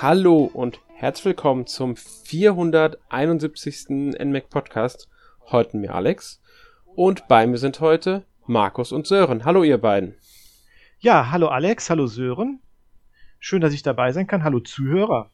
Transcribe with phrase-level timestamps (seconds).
[0.00, 3.88] Hallo und herzlich willkommen zum 471.
[3.88, 5.08] NMAC Podcast.
[5.50, 6.40] Heute mir Alex
[6.94, 9.44] und bei mir sind heute Markus und Sören.
[9.44, 10.14] Hallo ihr beiden.
[11.00, 12.60] Ja, hallo Alex, hallo Sören.
[13.40, 14.44] Schön, dass ich dabei sein kann.
[14.44, 15.32] Hallo Zuhörer.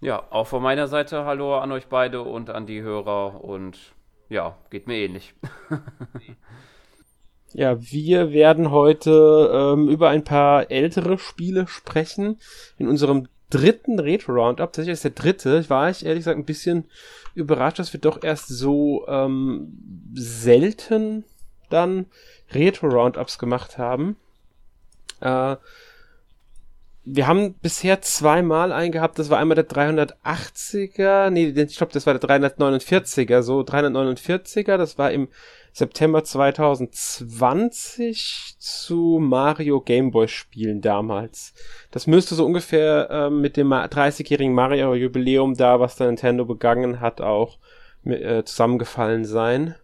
[0.00, 3.94] Ja, auch von meiner Seite hallo an euch beide und an die Hörer und
[4.28, 5.34] ja, geht mir ähnlich.
[7.52, 12.38] ja, wir werden heute ähm, über ein paar ältere Spiele sprechen.
[12.78, 16.84] In unserem dritten Retro-Roundup, tatsächlich ist der dritte, war ich ehrlich gesagt ein bisschen
[17.34, 21.24] überrascht, dass wir doch erst so ähm, selten
[21.70, 22.06] dann
[22.52, 24.16] Retro-Roundups gemacht haben.
[25.20, 25.56] Äh,
[27.04, 32.06] wir haben bisher zweimal einen gehabt, das war einmal der 380er, nee, ich glaube, das
[32.06, 35.28] war der 349er, so 349er, das war im
[35.72, 41.54] September 2020 zu Mario Gameboy Spielen damals.
[41.90, 47.00] Das müsste so ungefähr äh, mit dem 30-jährigen Mario Jubiläum da, was der Nintendo begangen
[47.00, 47.58] hat, auch
[48.04, 49.74] äh, zusammengefallen sein.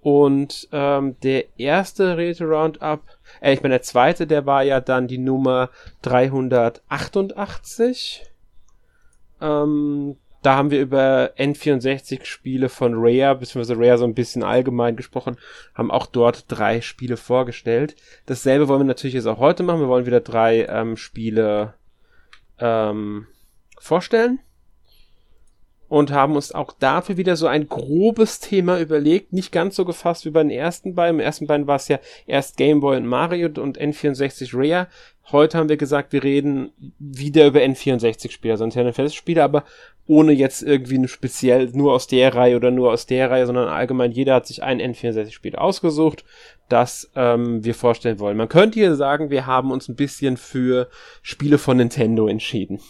[0.00, 3.02] Und ähm, der erste Retro Roundup,
[3.40, 5.68] äh, ich meine der zweite, der war ja dann die Nummer
[6.02, 8.24] 388.
[9.40, 15.38] Ähm, da haben wir über N64-Spiele von Rare, beziehungsweise Rare so ein bisschen allgemein gesprochen,
[15.74, 17.96] haben auch dort drei Spiele vorgestellt.
[18.26, 19.80] Dasselbe wollen wir natürlich jetzt auch heute machen.
[19.80, 21.74] Wir wollen wieder drei ähm, Spiele
[22.60, 23.26] ähm,
[23.80, 24.38] vorstellen
[25.88, 30.24] und haben uns auch dafür wieder so ein grobes Thema überlegt, nicht ganz so gefasst
[30.24, 31.20] wie bei den ersten beiden.
[31.20, 34.88] Im ersten beiden war es ja erst Game Boy und Mario und N64 Rare.
[35.32, 39.64] Heute haben wir gesagt, wir reden wieder über N64-Spiele, also Nintendo 64-Spiele, aber
[40.06, 44.12] ohne jetzt irgendwie speziell nur aus der Reihe oder nur aus der Reihe, sondern allgemein
[44.12, 46.24] jeder hat sich ein N64-Spiel ausgesucht,
[46.68, 48.36] das ähm, wir vorstellen wollen.
[48.36, 50.88] Man könnte hier sagen, wir haben uns ein bisschen für
[51.22, 52.80] Spiele von Nintendo entschieden.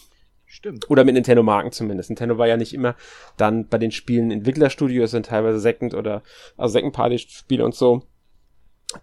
[0.56, 0.88] Stimmt.
[0.88, 2.08] Oder mit Nintendo-Marken zumindest.
[2.08, 2.96] Nintendo war ja nicht immer
[3.36, 6.22] dann bei den Spielen Entwicklerstudios, sind teilweise Second- oder
[6.56, 8.04] also Second-Party-Spiele und so.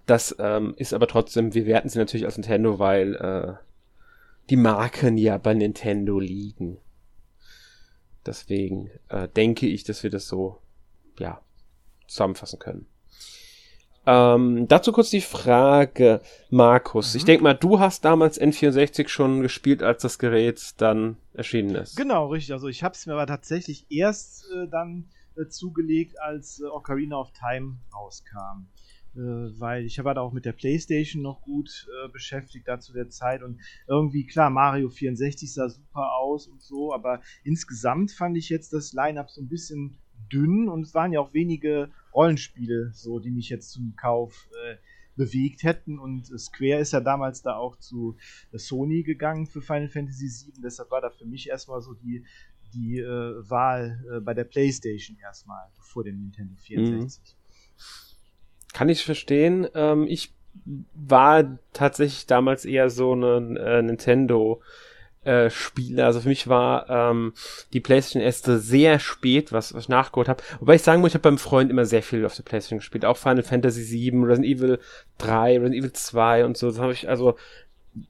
[0.08, 3.54] Das ähm, ist aber trotzdem, wir werten sie natürlich als Nintendo, weil äh,
[4.50, 6.80] die Marken ja bei Nintendo liegen.
[8.26, 10.58] Deswegen äh, denke ich, dass wir das so
[11.20, 11.40] ja
[12.08, 12.88] zusammenfassen können.
[14.06, 17.14] Ähm, dazu kurz die Frage, Markus.
[17.14, 17.18] Mhm.
[17.18, 21.96] Ich denke mal, du hast damals N64 schon gespielt, als das Gerät dann erschienen ist.
[21.96, 22.54] Genau, richtig.
[22.54, 27.18] Also ich habe es mir aber tatsächlich erst äh, dann äh, zugelegt, als äh, Ocarina
[27.18, 28.68] of Time rauskam.
[29.16, 29.20] Äh,
[29.60, 33.10] weil ich war da auch mit der Playstation noch gut äh, beschäftigt da zu der
[33.10, 38.50] Zeit und irgendwie, klar, Mario 64 sah super aus und so, aber insgesamt fand ich
[38.50, 40.00] jetzt das Line-Up so ein bisschen
[40.32, 44.76] dünn und es waren ja auch wenige Rollenspiele, so die mich jetzt zum Kauf äh,
[45.16, 46.00] bewegt hätten.
[46.00, 48.18] Und Square ist ja damals da auch zu
[48.52, 50.62] äh, Sony gegangen für Final Fantasy VII.
[50.64, 52.26] Deshalb war da für mich erstmal so die,
[52.74, 57.24] die äh, Wahl äh, bei der PlayStation erstmal vor dem Nintendo 64.
[57.24, 58.74] Mhm.
[58.74, 59.68] Kann ich verstehen.
[59.76, 60.34] Ähm, ich
[60.94, 64.62] war tatsächlich damals eher so ein äh, Nintendo
[65.26, 66.06] äh, Spiele.
[66.06, 67.34] Also für mich war ähm,
[67.74, 70.44] die PlayStation erst sehr spät, was, was ich nachgeholt habe.
[70.60, 73.06] Wobei ich sagen muss, ich habe beim Freund immer sehr viel auf der PlayStation gespielt.
[73.06, 74.80] Auch Final Fantasy 7, Resident Evil
[75.18, 76.68] 3, Resident Evil 2 und so.
[76.68, 77.38] Das habe ich also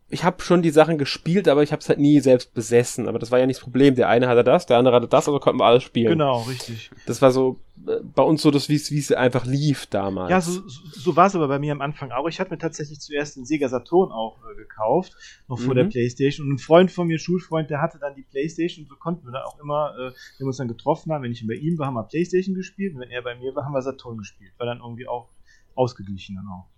[0.09, 3.07] ich habe schon die Sachen gespielt, aber ich habe es halt nie selbst besessen.
[3.07, 3.95] Aber das war ja nicht das Problem.
[3.95, 6.09] Der eine hatte das, der andere hatte das, also konnten wir alles spielen.
[6.09, 6.91] Genau, richtig.
[7.05, 10.29] Das war so äh, bei uns so, das wie es einfach lief damals.
[10.29, 12.27] Ja, so, so war es aber bei mir am Anfang auch.
[12.27, 15.13] Ich hatte mir tatsächlich zuerst den Sega Saturn auch äh, gekauft,
[15.49, 15.77] noch vor mhm.
[15.77, 16.47] der Playstation.
[16.47, 18.85] Und ein Freund von mir, Schulfreund, der hatte dann die Playstation.
[18.85, 21.31] Und so konnten wir dann auch immer, äh, wenn wir uns dann getroffen haben, wenn
[21.31, 22.93] ich bei ihm war, haben wir Playstation gespielt.
[22.93, 24.53] Und wenn er bei mir war, haben wir Saturn gespielt.
[24.57, 25.29] War dann irgendwie auch
[25.75, 26.72] ausgeglichen dann auch.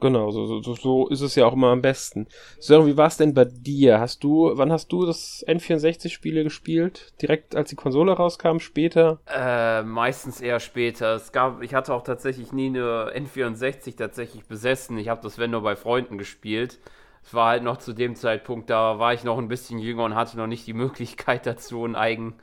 [0.00, 2.28] Genau, so, so, so ist es ja auch immer am besten.
[2.60, 3.98] Sören, wie war es denn bei dir?
[3.98, 7.12] Hast du, wann hast du das N64-Spiele gespielt?
[7.20, 9.18] Direkt als die Konsole rauskam, später?
[9.26, 11.16] Äh, meistens eher später.
[11.16, 14.98] Es gab, ich hatte auch tatsächlich nie eine N64 tatsächlich besessen.
[14.98, 16.78] Ich habe das, wenn nur bei Freunden gespielt.
[17.24, 20.14] Es war halt noch zu dem Zeitpunkt, da war ich noch ein bisschen jünger und
[20.14, 22.36] hatte noch nicht die Möglichkeit dazu, ein eigen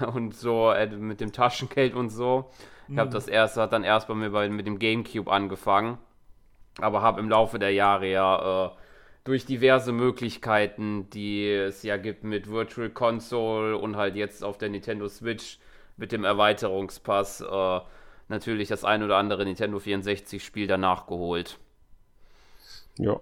[0.14, 2.50] und so äh, mit dem Taschengeld und so.
[2.88, 3.14] Ich habe mhm.
[3.14, 5.98] das erst, hat dann erst bei mir bei, mit dem Gamecube angefangen
[6.80, 8.70] aber habe im Laufe der Jahre ja äh,
[9.24, 14.68] durch diverse Möglichkeiten, die es ja gibt mit Virtual Console und halt jetzt auf der
[14.68, 15.58] Nintendo Switch
[15.96, 17.80] mit dem Erweiterungspass äh,
[18.28, 21.58] natürlich das ein oder andere Nintendo 64 Spiel danach geholt.
[22.98, 23.20] Ja.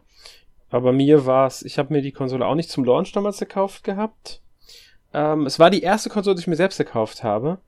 [0.70, 3.82] Aber mir war es, ich habe mir die Konsole auch nicht zum Launch damals gekauft
[3.82, 4.41] gehabt.
[5.12, 7.58] Ähm, es war die erste Konsole, die ich mir selbst gekauft habe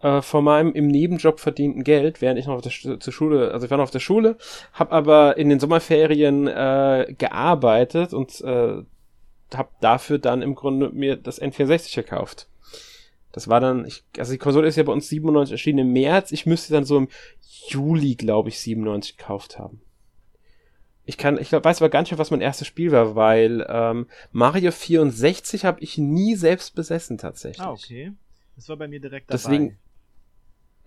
[0.00, 3.64] äh, von meinem im Nebenjob verdienten Geld, während ich noch auf der zur Schule, also
[3.64, 4.36] ich war noch auf der Schule,
[4.72, 8.82] habe aber in den Sommerferien äh, gearbeitet und äh,
[9.54, 12.48] habe dafür dann im Grunde mir das N64 gekauft.
[13.32, 16.32] Das war dann, ich, also die Konsole ist ja bei uns 97 erschienen im März.
[16.32, 17.08] Ich müsste dann so im
[17.68, 19.80] Juli, glaube ich, 97 gekauft haben.
[21.04, 24.06] Ich kann, ich weiß aber gar nicht mehr, was mein erstes Spiel war, weil ähm,
[24.30, 27.64] Mario 64 habe ich nie selbst besessen tatsächlich.
[27.64, 28.12] Ah, okay.
[28.56, 29.38] Das war bei mir direkt dabei.
[29.38, 29.78] Deswegen,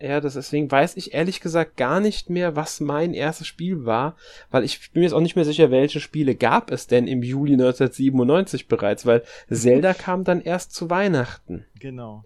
[0.02, 4.16] ja, das, deswegen weiß ich ehrlich gesagt gar nicht mehr, was mein erstes Spiel war,
[4.50, 7.24] weil ich bin mir jetzt auch nicht mehr sicher, welche Spiele gab es denn im
[7.24, 11.66] Juli 1997 bereits, weil Zelda kam dann erst zu Weihnachten.
[11.80, 12.24] Genau.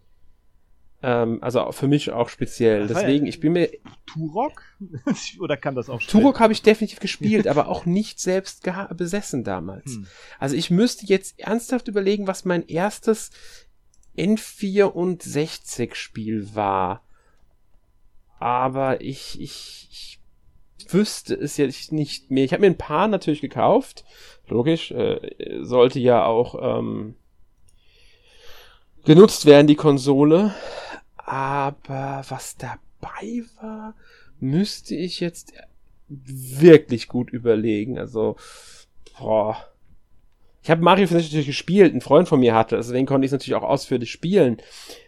[1.03, 2.87] Ähm, also für mich auch speziell.
[2.87, 3.69] Deswegen, ich bin mir.
[4.07, 4.63] Turok?
[5.39, 9.93] Oder kann das auch Turok habe ich definitiv gespielt, aber auch nicht selbst besessen damals.
[9.93, 10.07] Hm.
[10.39, 13.29] Also ich müsste jetzt ernsthaft überlegen, was mein erstes
[14.17, 17.04] N64-Spiel war
[18.39, 22.45] aber ich, ich, ich wüsste es jetzt nicht mehr.
[22.45, 24.05] Ich habe mir ein paar natürlich gekauft.
[24.47, 25.19] Logisch, äh,
[25.61, 27.15] sollte ja auch ähm,
[29.03, 30.53] genutzt werden, die Konsole.
[31.17, 33.95] Aber was dabei war,
[34.39, 35.53] müsste ich jetzt
[36.07, 37.97] wirklich gut überlegen.
[37.97, 38.35] Also,
[39.17, 39.57] boah.
[40.65, 43.33] Ich habe Mario 64 natürlich gespielt, ein Freund von mir hatte, deswegen konnte ich es
[43.33, 44.57] natürlich auch ausführlich spielen.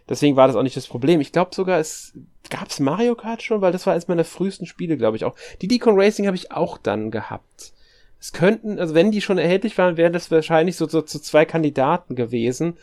[0.08, 1.20] Deswegen war das auch nicht das Problem.
[1.20, 2.12] Ich glaube sogar, es
[2.48, 5.34] gab's Mario Kart schon, weil das war eines meiner frühesten Spiele, glaube ich auch.
[5.60, 7.72] Die Deacon Racing habe ich auch dann gehabt.
[8.20, 11.44] Es könnten, also wenn die schon erhältlich waren, wären das wahrscheinlich so, so zu zwei
[11.44, 12.76] Kandidaten gewesen.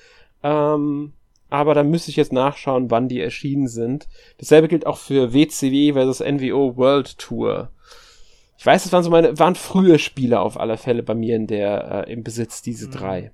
[0.44, 1.14] Ähm,
[1.50, 4.10] aber da müsste ich jetzt nachschauen, wann die erschienen sind.
[4.38, 7.70] Dasselbe gilt auch für WCW versus NWO World Tour.
[8.58, 11.48] Ich weiß, es waren so meine, waren frühe Spiele auf alle Fälle bei mir in
[11.48, 12.92] der, äh, im Besitz, diese mhm.
[12.92, 13.32] drei.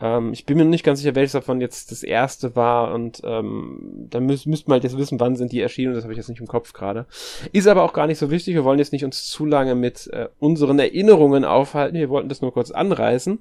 [0.00, 4.06] Ähm, ich bin mir nicht ganz sicher, welches davon jetzt das erste war und ähm,
[4.10, 6.28] da müß, müsste man halt jetzt wissen, wann sind die erschienen, das habe ich jetzt
[6.28, 7.06] nicht im Kopf gerade.
[7.52, 10.08] Ist aber auch gar nicht so wichtig, wir wollen jetzt nicht uns zu lange mit
[10.12, 13.40] äh, unseren Erinnerungen aufhalten, wir wollten das nur kurz anreißen.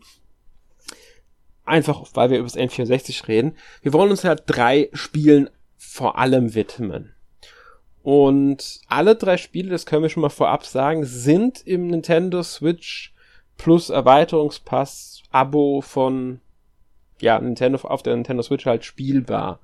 [1.66, 3.56] Einfach, weil wir über das N64 reden.
[3.82, 7.14] Wir wollen uns halt drei Spielen vor allem widmen.
[8.10, 13.14] Und alle drei Spiele, das können wir schon mal vorab sagen, sind im Nintendo Switch
[13.58, 16.40] Plus Erweiterungspass Abo von
[17.20, 19.60] ja, Nintendo auf der Nintendo Switch halt spielbar.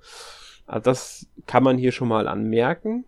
[0.65, 3.05] Also das kann man hier schon mal anmerken.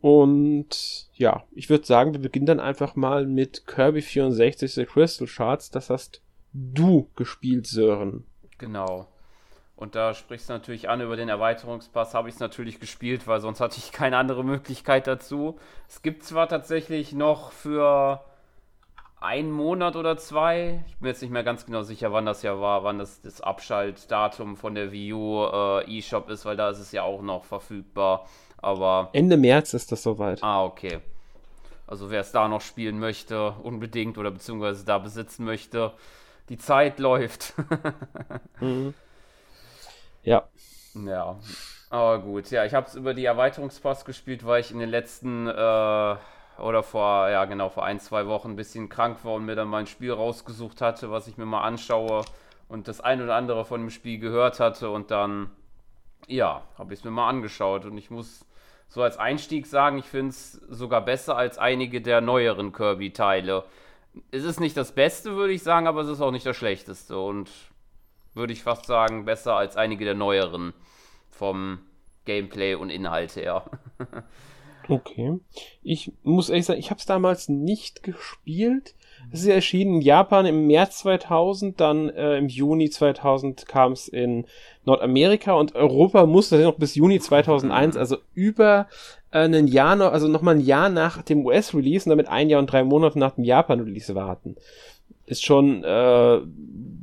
[0.00, 5.26] Und ja, ich würde sagen, wir beginnen dann einfach mal mit Kirby 64 The Crystal
[5.26, 5.70] Shards.
[5.70, 6.22] Das hast
[6.54, 8.24] du gespielt, Sören.
[8.56, 9.08] Genau.
[9.76, 13.40] Und da sprichst du natürlich an über den Erweiterungspass, habe ich es natürlich gespielt, weil
[13.40, 15.58] sonst hatte ich keine andere Möglichkeit dazu.
[15.86, 18.24] Es gibt zwar tatsächlich noch für
[19.20, 22.58] einen Monat oder zwei, ich bin jetzt nicht mehr ganz genau sicher, wann das ja
[22.58, 26.78] war, wann das, das Abschaltdatum von der Wii U äh, eShop ist, weil da ist
[26.78, 28.26] es ja auch noch verfügbar.
[28.58, 29.10] Aber.
[29.12, 30.42] Ende März ist das soweit.
[30.42, 31.00] Ah, okay.
[31.86, 35.92] Also wer es da noch spielen möchte, unbedingt oder beziehungsweise da besitzen möchte,
[36.48, 37.54] die Zeit läuft.
[38.60, 38.94] mhm.
[40.26, 40.42] Ja.
[40.94, 41.38] Ja.
[41.88, 45.46] Aber gut, ja, ich habe es über die Erweiterungspass gespielt, weil ich in den letzten
[45.46, 45.52] äh,
[46.58, 49.68] oder vor, ja genau, vor ein, zwei Wochen ein bisschen krank war und mir dann
[49.68, 52.24] mein Spiel rausgesucht hatte, was ich mir mal anschaue
[52.68, 55.50] und das ein oder andere von dem Spiel gehört hatte und dann,
[56.26, 58.44] ja, habe ich es mir mal angeschaut und ich muss
[58.88, 63.64] so als Einstieg sagen, ich finde es sogar besser als einige der neueren Kirby-Teile.
[64.32, 67.16] Es ist nicht das Beste, würde ich sagen, aber es ist auch nicht das Schlechteste
[67.18, 67.48] und
[68.36, 70.74] würde ich fast sagen, besser als einige der neueren
[71.30, 71.78] vom
[72.24, 73.64] Gameplay und Inhalt her.
[74.88, 75.38] okay.
[75.82, 78.94] Ich muss ehrlich sagen, ich habe es damals nicht gespielt.
[79.32, 83.92] Es ist ja erschienen in Japan im März 2000, dann äh, im Juni 2000 kam
[83.92, 84.46] es in
[84.84, 88.86] Nordamerika und Europa musste noch bis Juni 2001, also über
[89.32, 92.60] äh, ein Jahr noch, also nochmal ein Jahr nach dem US-Release und damit ein Jahr
[92.60, 94.56] und drei Monate nach dem Japan-Release warten
[95.26, 96.40] ist schon äh,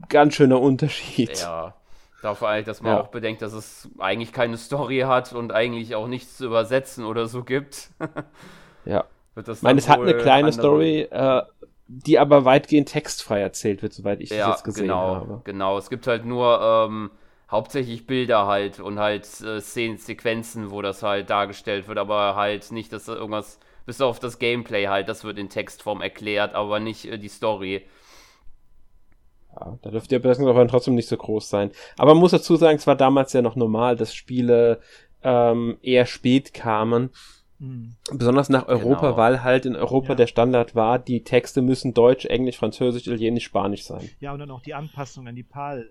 [0.10, 1.39] ganz schöner Unterschied.
[1.39, 1.75] Ja.
[2.22, 3.01] Dafür eigentlich, dass man ja.
[3.01, 7.27] auch bedenkt, dass es eigentlich keine Story hat und eigentlich auch nichts zu übersetzen oder
[7.27, 7.89] so gibt.
[8.86, 9.03] ja.
[9.36, 10.53] Wird das ich meine, es hat eine kleine andere...
[10.53, 11.42] Story, äh,
[11.88, 15.42] die aber weitgehend textfrei erzählt wird, soweit ich ja, das jetzt gesehen genau, habe.
[15.44, 17.12] Genau, es gibt halt nur ähm,
[17.51, 22.72] hauptsächlich Bilder halt und halt äh, Szenen, Sequenzen, wo das halt dargestellt wird, aber halt
[22.72, 26.80] nicht, dass da irgendwas, bis auf das Gameplay halt, das wird in Textform erklärt, aber
[26.80, 27.86] nicht äh, die Story.
[29.55, 31.72] Ja, da dürfte der Belastungsaufwand trotzdem nicht so groß sein.
[31.98, 34.79] Aber man muss dazu sagen, es war damals ja noch normal, dass Spiele
[35.24, 37.12] ähm, eher spät kamen.
[37.60, 37.95] Mhm.
[38.12, 39.17] Besonders nach Europa, genau.
[39.17, 40.15] weil halt in Europa ja.
[40.15, 44.10] der Standard war, die Texte müssen Deutsch, Englisch, Französisch, Italienisch, Spanisch sein.
[44.19, 45.81] Ja, und dann auch die Anpassung an die PAL.
[45.81, 45.86] Äh,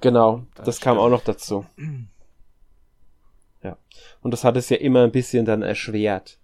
[0.00, 1.64] genau, das, das kam auch noch dazu.
[3.62, 3.78] ja.
[4.22, 6.38] Und das hat es ja immer ein bisschen dann erschwert.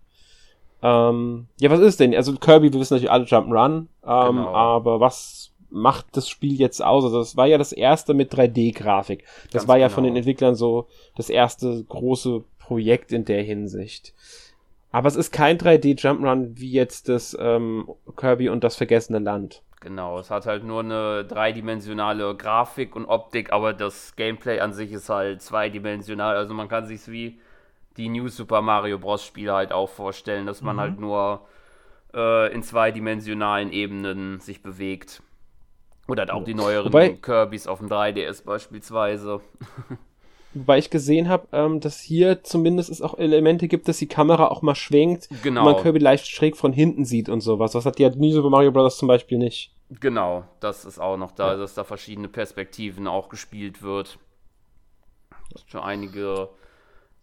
[0.82, 2.14] Ähm, ja, was ist denn?
[2.14, 4.54] Also Kirby, wir wissen natürlich alle Jump'n'Run, ähm, genau.
[4.54, 7.04] aber was macht das Spiel jetzt aus?
[7.04, 9.24] Also das war ja das erste mit 3D-Grafik.
[9.52, 9.94] Das Ganz war ja genau.
[9.94, 14.14] von den Entwicklern so das erste große Projekt in der Hinsicht.
[14.92, 19.62] Aber es ist kein 3D Jump'n'Run wie jetzt das ähm, Kirby und das vergessene Land.
[19.80, 24.92] Genau, es hat halt nur eine dreidimensionale Grafik und Optik, aber das Gameplay an sich
[24.92, 26.36] ist halt zweidimensional.
[26.36, 27.40] Also man kann sich wie
[27.96, 29.24] die New Super Mario Bros.
[29.24, 30.80] Spiele halt auch vorstellen, dass man mhm.
[30.80, 31.46] halt nur
[32.12, 35.22] äh, in zweidimensionalen Ebenen sich bewegt.
[36.10, 39.40] Oder halt auch die neueren Wobei, Kirbys auf dem 3DS beispielsweise.
[40.54, 44.48] Wobei ich gesehen habe, ähm, dass hier zumindest es auch Elemente gibt, dass die Kamera
[44.48, 45.60] auch mal schwenkt genau.
[45.60, 47.72] und man Kirby leicht schräg von hinten sieht und sowas.
[47.72, 48.98] Das hat die New Super Mario Bros.
[48.98, 49.72] zum Beispiel nicht.
[50.00, 51.56] Genau, das ist auch noch da, ja.
[51.56, 54.18] dass da verschiedene Perspektiven auch gespielt wird.
[55.66, 56.48] Schon einige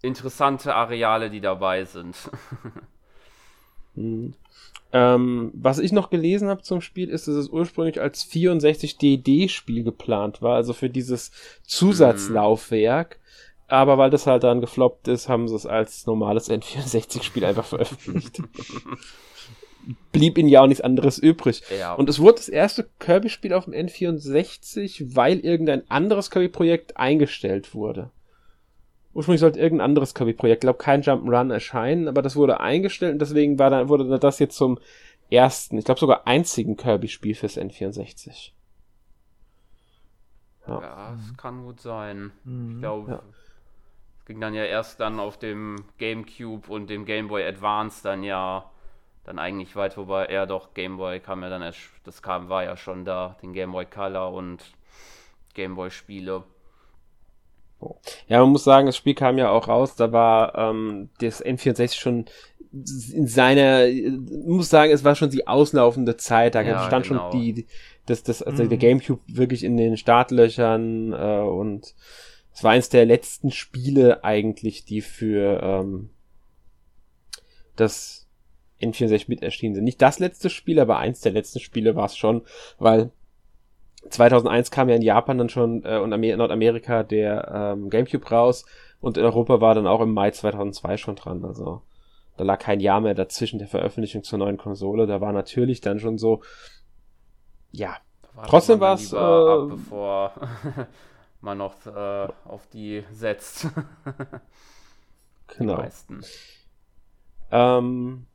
[0.02, 2.16] interessante Areale, die dabei sind.
[3.96, 4.34] mhm.
[4.98, 9.84] Ähm, was ich noch gelesen habe zum Spiel, ist, dass es ursprünglich als 64 DD-Spiel
[9.84, 11.32] geplant war, also für dieses
[11.64, 13.20] Zusatzlaufwerk.
[13.68, 18.42] Aber weil das halt dann gefloppt ist, haben sie es als normales N64-Spiel einfach veröffentlicht.
[20.12, 21.62] Blieb ihnen ja auch nichts anderes übrig.
[21.78, 21.94] Ja.
[21.94, 28.10] Und es wurde das erste Kirby-Spiel auf dem N64, weil irgendein anderes Kirby-Projekt eingestellt wurde.
[29.18, 33.58] Ursprünglich sollte irgendein anderes Kirby-Projekt, glaube kein Jump'n'Run erscheinen, aber das wurde eingestellt und deswegen
[33.58, 34.78] war dann, wurde das jetzt zum
[35.32, 38.52] ersten, ich glaube sogar einzigen Kirby-Spiel fürs N64.
[40.68, 40.82] Ja.
[40.82, 42.32] ja, das kann gut sein.
[42.44, 42.74] Mhm.
[42.76, 43.22] Ich glaube, ja.
[44.20, 48.22] es ging dann ja erst dann auf dem GameCube und dem Game Boy Advance dann
[48.22, 48.70] ja
[49.24, 52.64] dann eigentlich weit, wobei er doch Game Boy kam ja dann erst, das kam, war
[52.66, 54.64] ja schon da, den Game Boy Color und
[55.56, 56.44] Game Boy Spiele.
[58.28, 62.00] Ja, man muss sagen, das Spiel kam ja auch raus, da war ähm, das N64
[62.00, 62.26] schon
[63.14, 63.88] in seiner,
[64.46, 67.32] muss sagen, es war schon die auslaufende Zeit, da ja, stand genau.
[67.32, 67.68] schon die,
[68.06, 68.70] das, das, also mhm.
[68.70, 71.96] der Gamecube wirklich in den Startlöchern äh, und
[72.54, 76.10] es war eins der letzten Spiele eigentlich, die für ähm,
[77.76, 78.28] das
[78.82, 79.84] N64 mit erschienen sind.
[79.84, 82.44] Nicht das letzte Spiel, aber eins der letzten Spiele war es schon,
[82.80, 83.12] weil
[84.10, 88.66] 2001 kam ja in Japan dann schon äh, und Amer Nordamerika der ähm, GameCube raus
[89.00, 91.46] und in Europa war dann auch im Mai 2002 schon dran.
[91.46, 91.82] Also
[92.38, 95.08] da lag kein Jahr mehr dazwischen der Veröffentlichung zur neuen Konsole.
[95.08, 96.42] Da war natürlich dann schon so,
[97.72, 97.98] ja.
[98.34, 99.12] War Trotzdem war es.
[99.12, 100.34] Äh, bevor
[101.42, 103.68] man noch äh, auf die setzt.
[105.58, 105.84] genau.
[107.50, 108.28] Ähm,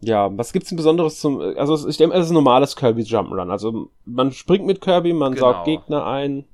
[0.00, 3.50] ja, was gibt's denn Besonderes zum, also ich denke, es ist ein normales Kirby Jump'n'Run.
[3.50, 5.52] Also man springt mit Kirby, man genau.
[5.52, 6.46] saugt Gegner ein.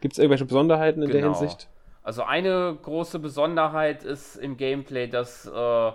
[0.00, 1.20] Gibt's irgendwelche Besonderheiten in genau.
[1.20, 1.68] der Hinsicht?
[2.02, 5.92] Also eine große Besonderheit ist im Gameplay, dass äh,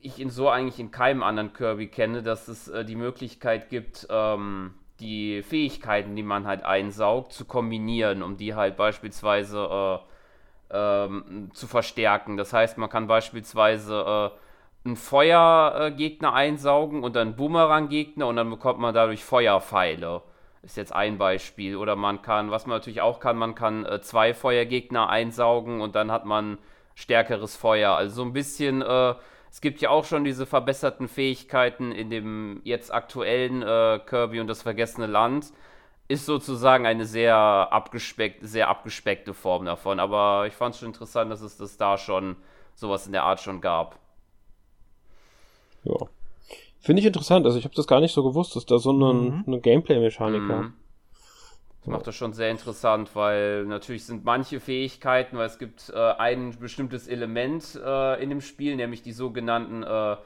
[0.00, 4.06] ich ihn so eigentlich in keinem anderen Kirby kenne, dass es äh, die Möglichkeit gibt,
[4.10, 10.00] ähm, die Fähigkeiten, die man halt einsaugt, zu kombinieren, um die halt beispielsweise
[10.70, 12.36] äh, ähm, zu verstärken.
[12.36, 14.38] Das heißt, man kann beispielsweise äh,
[14.84, 20.22] einen Feuergegner einsaugen und dann Boomerang-Gegner und dann bekommt man dadurch Feuerpfeile.
[20.62, 21.76] Ist jetzt ein Beispiel.
[21.76, 25.94] Oder man kann, was man natürlich auch kann, man kann äh, zwei Feuergegner einsaugen und
[25.94, 26.58] dann hat man
[26.94, 27.96] stärkeres Feuer.
[27.96, 29.14] Also so ein bisschen, äh,
[29.50, 34.46] es gibt ja auch schon diese verbesserten Fähigkeiten in dem jetzt aktuellen äh, Kirby und
[34.46, 35.52] das vergessene Land.
[36.08, 40.00] Ist sozusagen eine sehr, abgespeck sehr abgespeckte Form davon.
[40.00, 42.36] Aber ich fand es schon interessant, dass es das da schon
[42.74, 43.98] sowas in der Art schon gab.
[45.84, 45.96] Ja.
[46.80, 47.46] Finde ich interessant.
[47.46, 49.44] Also ich habe das gar nicht so gewusst, dass da so eine, mhm.
[49.46, 50.48] eine Gameplay-Mechanik mhm.
[50.48, 50.72] war.
[51.80, 55.98] Das macht das schon sehr interessant, weil natürlich sind manche Fähigkeiten, weil es gibt äh,
[55.98, 60.16] ein bestimmtes Element äh, in dem Spiel, nämlich die sogenannten äh,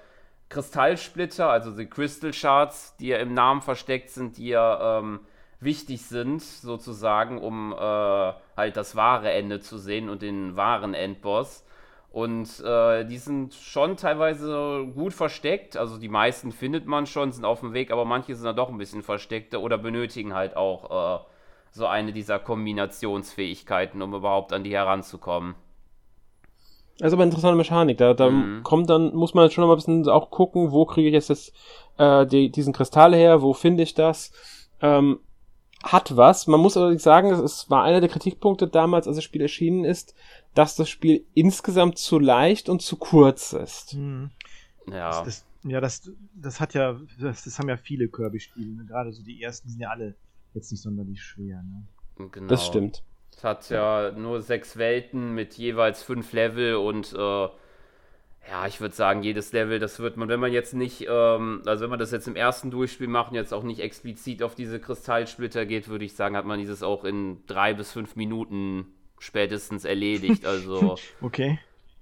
[0.50, 5.20] Kristallsplitter, also die Crystal Shards, die ja im Namen versteckt sind, die ja ähm,
[5.60, 11.65] wichtig sind, sozusagen, um äh, halt das wahre Ende zu sehen und den wahren Endboss.
[12.16, 15.76] Und äh, die sind schon teilweise gut versteckt.
[15.76, 18.70] Also die meisten findet man schon, sind auf dem Weg, aber manche sind dann doch
[18.70, 21.24] ein bisschen versteckter oder benötigen halt auch äh,
[21.72, 25.56] so eine dieser Kombinationsfähigkeiten, um überhaupt an die heranzukommen.
[27.02, 27.98] Also aber interessante Mechanik.
[27.98, 28.62] Da, da mhm.
[28.62, 31.28] kommt dann, muss man schon noch mal ein bisschen auch gucken, wo kriege ich jetzt
[31.28, 31.52] das,
[31.98, 34.32] äh, die, diesen Kristall her, wo finde ich das.
[34.80, 35.20] Ähm,
[35.82, 36.46] hat was.
[36.46, 40.14] Man muss allerdings sagen, es war einer der Kritikpunkte damals, als das Spiel erschienen ist,
[40.56, 43.92] dass das Spiel insgesamt zu leicht und zu kurz ist.
[43.92, 44.30] Hm.
[44.90, 45.10] Ja.
[45.10, 48.72] Das, das, ja, das, das hat ja, das, das haben ja viele Kirby-Spiele.
[48.74, 48.84] Ne?
[48.86, 50.14] Gerade so die ersten sind ja alle
[50.54, 51.62] jetzt nicht sonderlich schwer.
[51.62, 52.28] Ne?
[52.32, 52.46] Genau.
[52.48, 53.02] Das stimmt.
[53.36, 57.48] Es hat ja nur sechs Welten mit jeweils fünf Level und äh,
[58.48, 61.82] Ja, ich würde sagen, jedes Level, das wird man, wenn man jetzt nicht, ähm, also
[61.82, 64.78] wenn man das jetzt im ersten Durchspiel macht und jetzt auch nicht explizit auf diese
[64.78, 68.86] Kristallsplitter geht, würde ich sagen, hat man dieses auch in drei bis fünf Minuten
[69.18, 70.44] spätestens erledigt.
[70.44, 70.96] Also.
[71.20, 71.58] okay.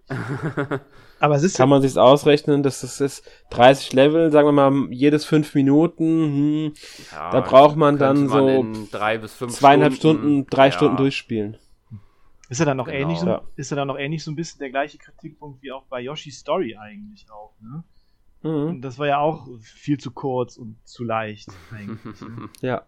[1.20, 1.56] Aber es ist.
[1.56, 6.04] Kann man sich ausrechnen, dass das ist 30 Level, sagen wir mal, jedes fünf Minuten,
[6.04, 6.72] hm,
[7.12, 10.72] ja, da braucht man dann man so drei bis fünf zweieinhalb Stunden, Stunden drei ja.
[10.72, 11.56] Stunden durchspielen.
[12.50, 12.98] Ist er dann noch genau.
[12.98, 15.84] ähnlich so, ist er dann noch ähnlich so ein bisschen der gleiche Kritikpunkt wie auch
[15.86, 17.84] bei Yoshi's Story eigentlich auch, ne?
[18.44, 18.82] Mhm.
[18.82, 22.20] das war ja auch viel zu kurz und zu leicht eigentlich.
[22.20, 22.50] Ne?
[22.60, 22.82] Ja.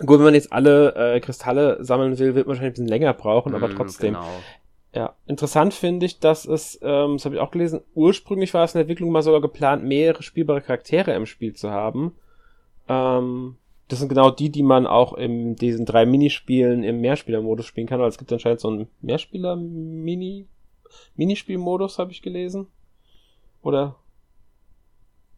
[0.00, 3.14] Gut, wenn man jetzt alle äh, Kristalle sammeln will, wird man wahrscheinlich ein bisschen länger
[3.14, 4.14] brauchen, aber mhm, trotzdem.
[4.14, 4.28] Genau.
[4.94, 8.74] Ja, interessant finde ich, dass es, ähm, das habe ich auch gelesen, ursprünglich war es
[8.74, 12.14] in der Entwicklung mal sogar geplant, mehrere spielbare Charaktere im Spiel zu haben.
[12.88, 13.56] Ähm,
[13.88, 18.00] das sind genau die, die man auch in diesen drei Minispielen im Mehrspielermodus spielen kann.
[18.00, 20.46] Also es gibt anscheinend so einen Mehrspieler-Mini
[21.16, 22.66] Minispielmodus, habe ich gelesen.
[23.62, 23.96] Oder?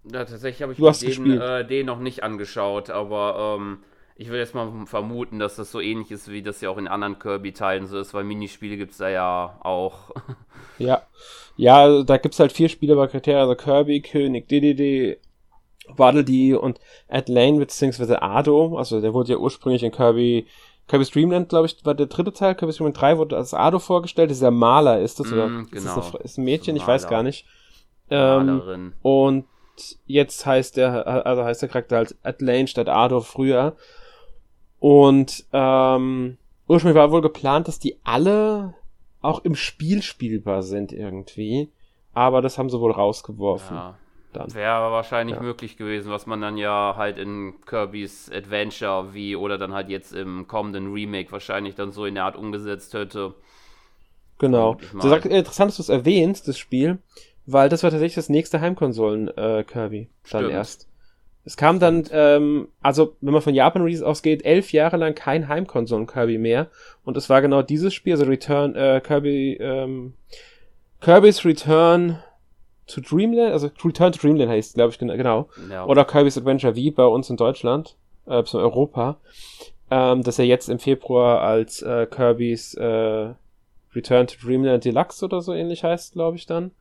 [0.05, 3.79] Ja, tatsächlich habe ich du den, äh, den noch nicht angeschaut, aber ähm,
[4.21, 6.89] ich würde jetzt mal vermuten, dass das so ähnlich ist, wie das ja auch in
[6.89, 10.11] anderen Kirby-Teilen so ist, weil Minispiele gibt es da ja auch.
[10.79, 11.03] ja.
[11.57, 15.21] Ja, da gibt es halt vier Spieler bei Kriterien, also Kirby, König, DDD,
[15.97, 20.49] Waddle Dee und Ed Lane beziehungsweise Ado, also der wurde ja ursprünglich in Kirby,
[20.89, 24.31] Kirby's Dreamland, glaube ich, war der dritte Teil, Kirby's Dreamland 3 wurde als Ado vorgestellt,
[24.31, 25.65] dieser Maler ist das, mm, oder genau.
[25.71, 27.47] ist, das eine, ist ein Mädchen, ich weiß gar nicht.
[28.11, 29.45] Ähm, und
[30.07, 33.77] jetzt heißt der, also heißt der Charakter als Ed Lane statt Ado früher.
[34.81, 38.75] Und ähm, ursprünglich war wohl geplant, dass die alle
[39.21, 41.71] auch im Spiel spielbar sind irgendwie.
[42.15, 43.77] Aber das haben sie wohl rausgeworfen.
[43.77, 43.99] Ja.
[44.33, 44.53] Dann.
[44.55, 45.43] Wäre wahrscheinlich ja.
[45.43, 50.13] möglich gewesen, was man dann ja halt in Kirby's Adventure wie oder dann halt jetzt
[50.13, 53.35] im kommenden Remake wahrscheinlich dann so in der Art umgesetzt hätte.
[54.39, 54.77] Genau.
[54.93, 56.99] So sagt, interessant, dass du es erwähnst, das Spiel,
[57.47, 60.89] weil das war tatsächlich das nächste Heimkonsolen äh, Kirby dann erst.
[61.45, 65.49] Es kam dann, ähm, also wenn man von Japan Release ausgeht, elf Jahre lang kein
[65.49, 66.69] Heimkonsolen Kirby mehr.
[67.05, 70.15] Und es war genau dieses Spiel, also Return, äh, Kirby, ähm,
[71.01, 72.19] Kirby's Return
[72.87, 75.49] to Dreamland, also Return to Dreamland heißt, glaube ich, genau.
[75.71, 75.87] Ja.
[75.87, 77.97] Oder Kirby's Adventure V bei uns in Deutschland,
[78.27, 79.19] äh, in Europa.
[79.91, 83.33] Ähm, dass er jetzt im Februar als äh, Kirby's äh,
[83.95, 86.73] Return to Dreamland Deluxe oder so ähnlich heißt, glaube ich, dann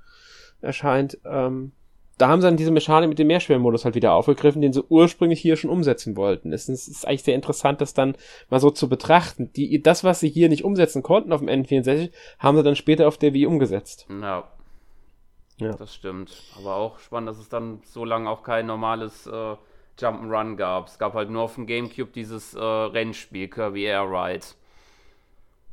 [0.62, 1.17] erscheint.
[1.26, 1.72] Ähm,
[2.17, 5.39] da haben sie dann diese Mechanik mit dem Mehrspielermodus halt wieder aufgegriffen, den sie ursprünglich
[5.39, 6.51] hier schon umsetzen wollten.
[6.51, 8.15] Es ist, ist, eigentlich sehr interessant, das dann
[8.49, 9.51] mal so zu betrachten.
[9.53, 13.08] Die, das, was sie hier nicht umsetzen konnten auf dem N64, haben sie dann später
[13.08, 14.08] auf der Wii umgesetzt.
[14.10, 14.47] Ja.
[15.60, 15.73] Ja.
[15.73, 16.43] Das stimmt.
[16.58, 19.56] Aber auch spannend, dass es dann so lange auch kein normales äh,
[19.99, 20.88] Jump'n'Run gab.
[20.88, 24.45] Es gab halt nur auf dem Gamecube dieses äh, Rennspiel, Kirby Air Ride.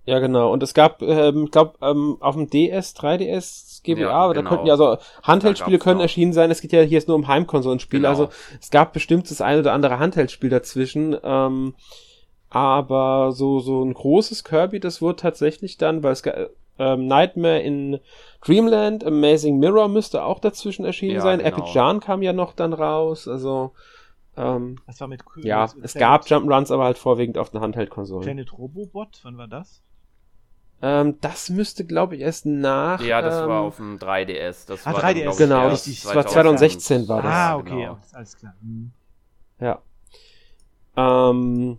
[0.06, 0.52] Ja, genau.
[0.52, 4.42] Und es gab, ähm, ich glaube, ähm, auf dem DS, 3DS, GBA, ja, genau.
[4.42, 6.04] da könnten ja, also Handheldspiele können noch.
[6.04, 6.50] erschienen sein.
[6.50, 8.02] Es geht ja hier jetzt nur um Heimkonsolenspiele.
[8.02, 8.10] Genau.
[8.10, 8.28] Also
[8.60, 11.16] es gab bestimmt das ein oder andere Handheldspiel dazwischen.
[11.22, 11.74] Ähm,
[12.50, 16.22] aber so, so ein großes Kirby, das wurde tatsächlich dann, weil es
[16.78, 18.00] ähm, Nightmare in
[18.44, 21.38] Dreamland, Amazing Mirror müsste auch dazwischen erschienen ja, sein.
[21.38, 21.50] Genau.
[21.50, 23.26] Epic Jan kam ja noch dann raus.
[23.26, 23.72] Also
[24.36, 28.24] ähm, Was war mit Ja, es gab Jump'n'Runs, aber halt vorwiegend auf den Handheldkonsolen.
[28.24, 29.82] Planet Robobot, wann war das?
[30.82, 33.00] Ähm, das müsste, glaube ich, erst nach.
[33.00, 34.66] Ja, das ähm, war auf dem 3DS.
[34.66, 35.70] Das ah, war 3DS, dann, genau.
[35.70, 37.32] Das, das war 2016 war das.
[37.32, 37.98] Ah, okay, genau.
[38.12, 38.54] alles klar.
[38.60, 38.92] Mhm.
[39.60, 39.80] Ja.
[40.96, 41.78] Ähm,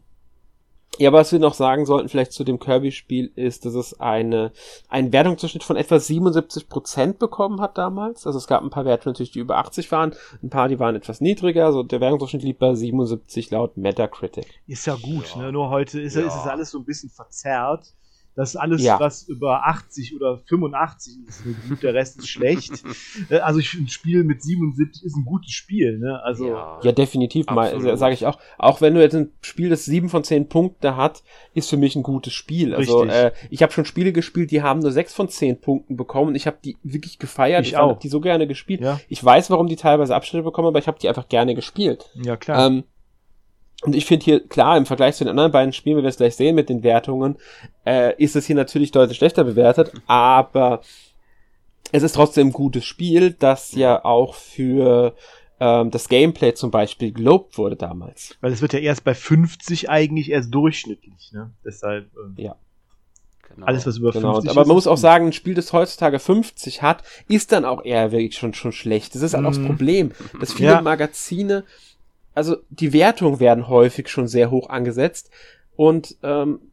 [0.98, 4.52] ja, was wir noch sagen sollten, vielleicht zu dem Kirby-Spiel, ist, dass es eine,
[4.88, 8.26] einen Wertungsdurchschnitt von etwa 77% bekommen hat damals.
[8.26, 10.96] Also es gab ein paar Werte natürlich, die über 80 waren, ein paar, die waren
[10.96, 11.66] etwas niedriger.
[11.66, 14.62] Also der Wertungsdurchschnitt liegt bei 77 laut Metacritic.
[14.68, 15.44] Ist ja gut, ja.
[15.44, 15.52] Ne?
[15.52, 16.22] nur heute ist, ja.
[16.22, 17.94] ist es alles so ein bisschen verzerrt.
[18.36, 19.00] Das alles, ja.
[19.00, 22.84] was über 80 oder 85 ist, gut, der Rest ist schlecht.
[23.30, 26.21] Äh, also ich finde, ein Spiel mit 77 ist ein gutes Spiel, ne?
[26.24, 28.38] Also ja, ja definitiv mal, sage ich auch.
[28.58, 31.95] Auch wenn du jetzt ein Spiel, das 7 von 10 Punkte hat, ist für mich
[31.95, 32.76] ein gutes Spiel.
[32.76, 36.36] Also äh, ich habe schon Spiele gespielt, die haben nur 6 von 10 Punkten bekommen.
[36.36, 37.65] Ich habe die wirklich gefeiert.
[37.65, 38.82] Ich, ich habe die so gerne gespielt.
[38.82, 39.00] Ja.
[39.08, 42.10] Ich weiß, warum die teilweise Abschnitte bekommen, aber ich habe die einfach gerne gespielt.
[42.15, 42.67] Ja, klar.
[42.67, 42.84] Ähm,
[43.86, 46.17] und ich finde hier, klar, im Vergleich zu den anderen beiden Spielen, wie wir es
[46.17, 47.38] gleich sehen mit den Wertungen,
[47.86, 50.82] äh, ist es hier natürlich deutlich schlechter bewertet, aber
[51.91, 55.15] es ist trotzdem ein gutes Spiel, das ja auch für
[55.60, 58.36] ähm, das Gameplay zum Beispiel gelobt wurde damals.
[58.41, 61.52] Weil es wird ja erst bei 50 eigentlich erst durchschnittlich, ne?
[61.63, 62.10] Deshalb.
[62.17, 62.56] Ähm, ja.
[63.54, 63.67] Genau.
[63.67, 64.34] Alles, was über genau.
[64.34, 67.86] 50 Aber man muss auch sagen, ein Spiel, das heutzutage 50 hat, ist dann auch
[67.86, 69.15] eher wirklich schon, schon schlecht.
[69.15, 69.45] Das ist halt mm.
[69.45, 69.67] auch das mhm.
[69.67, 70.82] Problem, dass viele ja.
[70.82, 71.63] Magazine
[72.36, 75.32] also die Wertungen werden häufig schon sehr hoch angesetzt
[75.76, 76.71] und ähm,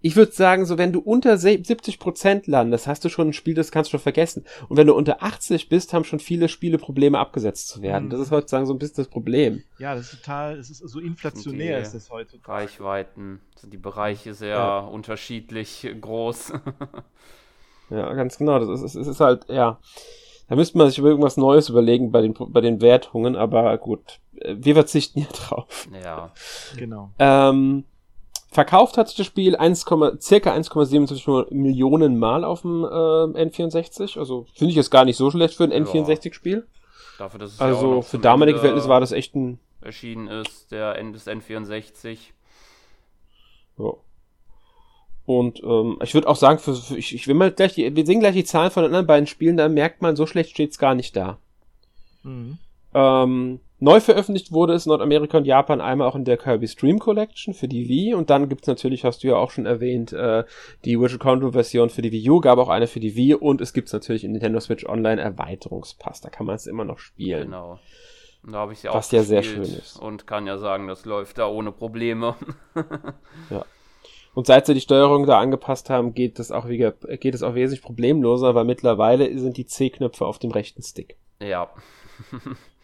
[0.00, 3.54] ich würde sagen, so wenn du unter 70 Prozent landest, hast du schon ein Spiel,
[3.54, 4.44] das kannst du schon vergessen.
[4.68, 8.04] Und wenn du unter 80 bist, haben schon viele Spiele Probleme abgesetzt zu werden.
[8.04, 8.10] Mhm.
[8.10, 9.64] Das ist heutzutage so ein bisschen das Problem.
[9.78, 12.38] Ja, das ist total, es ist so inflationär ist das heute.
[12.44, 14.78] Reichweiten sind die Bereiche sehr ja.
[14.78, 16.52] unterschiedlich groß.
[17.90, 18.60] ja, ganz genau.
[18.60, 19.80] Das ist, es ist halt, ja.
[20.48, 24.20] Da müsste man sich über irgendwas Neues überlegen bei den, bei den Wertungen, aber gut.
[24.44, 25.88] Wir verzichten ja drauf.
[26.02, 26.32] Ja.
[26.76, 27.10] Genau.
[27.18, 27.84] Ähm,
[28.50, 29.80] Verkauft hat sich das Spiel 1,
[30.20, 34.18] circa 1,77 Millionen Mal auf dem äh, N64.
[34.18, 36.66] Also finde ich jetzt gar nicht so schlecht für ein N64-Spiel.
[37.18, 39.58] Dafür, dass es also ja für damalige Verhältnisse war das echt ein.
[39.82, 42.18] Erschienen ist, der Ende des N64.
[43.78, 43.92] Ja.
[45.26, 48.06] Und ähm, ich würde auch sagen, für, für, ich, ich will mal gleich, die, wir
[48.06, 50.78] sehen gleich die Zahlen von den anderen beiden Spielen, da merkt man, so schlecht steht's
[50.78, 51.38] gar nicht da.
[52.22, 52.56] Mhm.
[52.94, 56.98] Ähm, Neu veröffentlicht wurde es in Nordamerika und Japan einmal auch in der Kirby Stream
[56.98, 60.44] Collection für die Wii und dann gibt's natürlich, hast du ja auch schon erwähnt, äh,
[60.84, 63.60] die Virtual Control Version für die Wii U, gab auch eine für die Wii und
[63.60, 67.44] es gibt natürlich im Nintendo Switch Online Erweiterungspass, da kann man es immer noch spielen.
[67.44, 67.78] Genau.
[68.42, 69.98] Und da habe ich ja auch Was ja sehr schön ist.
[70.00, 72.34] Und kann ja sagen, das läuft da ohne Probleme.
[73.50, 73.64] ja.
[74.34, 77.54] Und seit sie die Steuerung da angepasst haben, geht es auch, wieder, geht es auch
[77.54, 81.16] wesentlich problemloser, weil mittlerweile sind die C-Knöpfe auf dem rechten Stick.
[81.40, 81.70] Ja.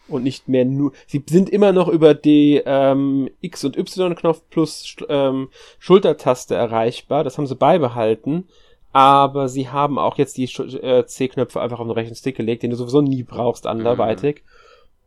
[0.07, 0.91] Und nicht mehr nur.
[1.07, 7.23] Sie sind immer noch über die ähm, X- und Y-Knopf plus ähm, Schultertaste erreichbar.
[7.23, 8.47] Das haben sie beibehalten.
[8.91, 12.69] Aber sie haben auch jetzt die äh, C-Knöpfe einfach auf den rechten Stick gelegt, den
[12.69, 14.43] du sowieso nie brauchst anderweitig.
[14.45, 14.49] Mhm.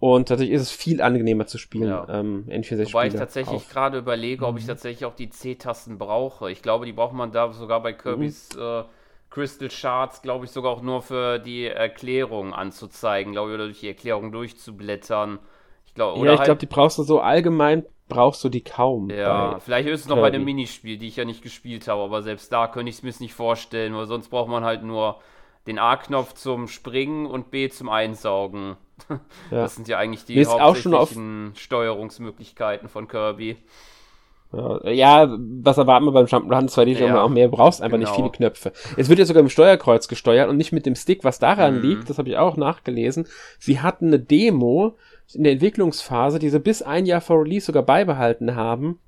[0.01, 2.07] Und dadurch ist es viel angenehmer zu spielen, ja.
[2.09, 4.69] ähm, N64 Wobei ich tatsächlich gerade überlege, ob ich mhm.
[4.69, 6.51] tatsächlich auch die C-Tasten brauche.
[6.51, 8.61] Ich glaube, die braucht man da sogar bei Kirby's mhm.
[8.61, 8.85] äh,
[9.31, 13.81] Crystal Charts, glaube ich, sogar auch nur für die Erklärung anzuzeigen, glaube ich, oder durch
[13.81, 15.39] die Erklärung durchzublättern.
[15.87, 19.11] Ich glaub, ja, ich halt, glaube, die brauchst du so allgemein, brauchst du die kaum.
[19.11, 22.23] Ja, vielleicht ist es noch bei einem Minispiel, die ich ja nicht gespielt habe, aber
[22.23, 25.21] selbst da könnte ich es mir nicht vorstellen, weil sonst braucht man halt nur
[25.67, 28.77] den A-Knopf zum Springen und B zum Einsaugen.
[29.51, 29.63] Ja.
[29.63, 33.57] Das sind ja eigentlich die hauptsächlichen Steuerungsmöglichkeiten von Kirby.
[34.51, 38.09] Ja, was erwarten wir beim Jump'n'Run 2D, ja, auch mehr, du brauchst einfach genau.
[38.09, 38.73] nicht viele Knöpfe.
[38.97, 41.83] Es wird ja sogar mit Steuerkreuz gesteuert und nicht mit dem Stick, was daran mhm.
[41.83, 43.27] liegt, das habe ich auch nachgelesen.
[43.59, 44.97] Sie hatten eine Demo
[45.35, 48.99] in der Entwicklungsphase, die sie bis ein Jahr vor Release sogar beibehalten haben.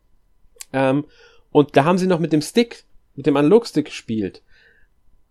[0.74, 1.04] Ähm,
[1.52, 2.84] und da haben sie noch mit dem Stick,
[3.16, 4.42] mit dem Analogstick gespielt.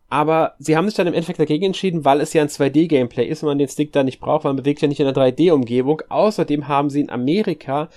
[0.09, 3.43] Aber sie haben sich dann im Endeffekt dagegen entschieden, weil es ja ein 2D-Gameplay ist
[3.43, 6.01] und man den Stick da nicht braucht, weil man bewegt ja nicht in einer 3D-Umgebung.
[6.09, 7.89] Außerdem haben sie in Amerika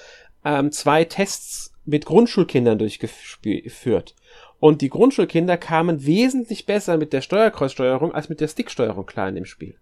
[0.44, 4.14] ähm, zwei Tests mit Grundschulkindern durchgeführt.
[4.60, 9.34] Und die Grundschulkinder kamen wesentlich besser mit der Steuerkreuzsteuerung als mit der Sticksteuerung klar in
[9.34, 9.76] dem Spiel.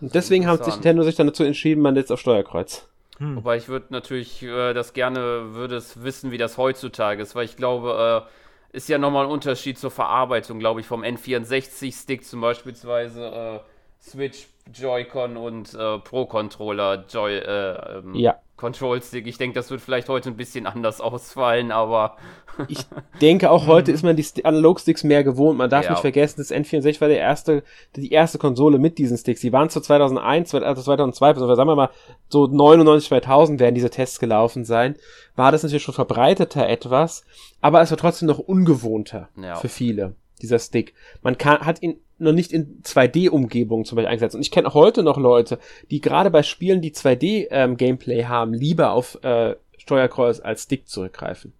[0.00, 2.88] Und deswegen haben sich Nintendo sich dann dazu entschieden, man jetzt auf Steuerkreuz.
[3.18, 3.36] Hm.
[3.36, 7.44] Wobei ich würde natürlich äh, das gerne, würde es wissen, wie das heutzutage ist, weil
[7.44, 12.40] ich glaube, äh, ist ja nochmal ein Unterschied zur Verarbeitung, glaube ich, vom N64-Stick zum
[12.40, 13.58] Beispiel äh,
[14.00, 18.38] Switch Joy-Con und äh, Pro-Controller Joy, äh, ähm, ja.
[18.60, 19.26] Control-Stick.
[19.26, 22.16] Ich denke, das wird vielleicht heute ein bisschen anders ausfallen, aber.
[22.68, 22.84] ich
[23.20, 25.58] denke, auch heute ist man die Analog-Sticks mehr gewohnt.
[25.58, 25.92] Man darf ja.
[25.92, 27.64] nicht vergessen, das N64 war der erste,
[27.96, 29.40] die erste Konsole mit diesen Sticks.
[29.40, 31.90] Die waren zu 2001, also 2002, also sagen wir mal,
[32.28, 34.96] so 99, 2000 werden diese Tests gelaufen sein.
[35.34, 37.24] War das natürlich schon verbreiteter etwas,
[37.60, 39.56] aber es war trotzdem noch ungewohnter ja.
[39.56, 40.94] für viele dieser Stick.
[41.22, 44.34] Man kann, hat ihn noch nicht in 2D-Umgebungen zum Beispiel eingesetzt.
[44.34, 45.58] Und ich kenne auch heute noch Leute,
[45.90, 51.52] die gerade bei Spielen, die 2D-Gameplay ähm, haben, lieber auf äh, Steuerkreuz als Stick zurückgreifen.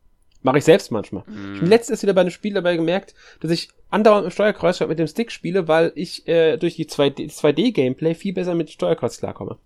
[0.42, 1.24] Mache ich selbst manchmal.
[1.26, 1.54] Mm.
[1.54, 4.88] Ich bin letztens wieder bei einem Spiel dabei gemerkt, dass ich andauernd mit Steuerkreuz statt
[4.88, 9.58] mit dem Stick spiele, weil ich äh, durch die 2D-Gameplay viel besser mit Steuerkreuz klarkomme.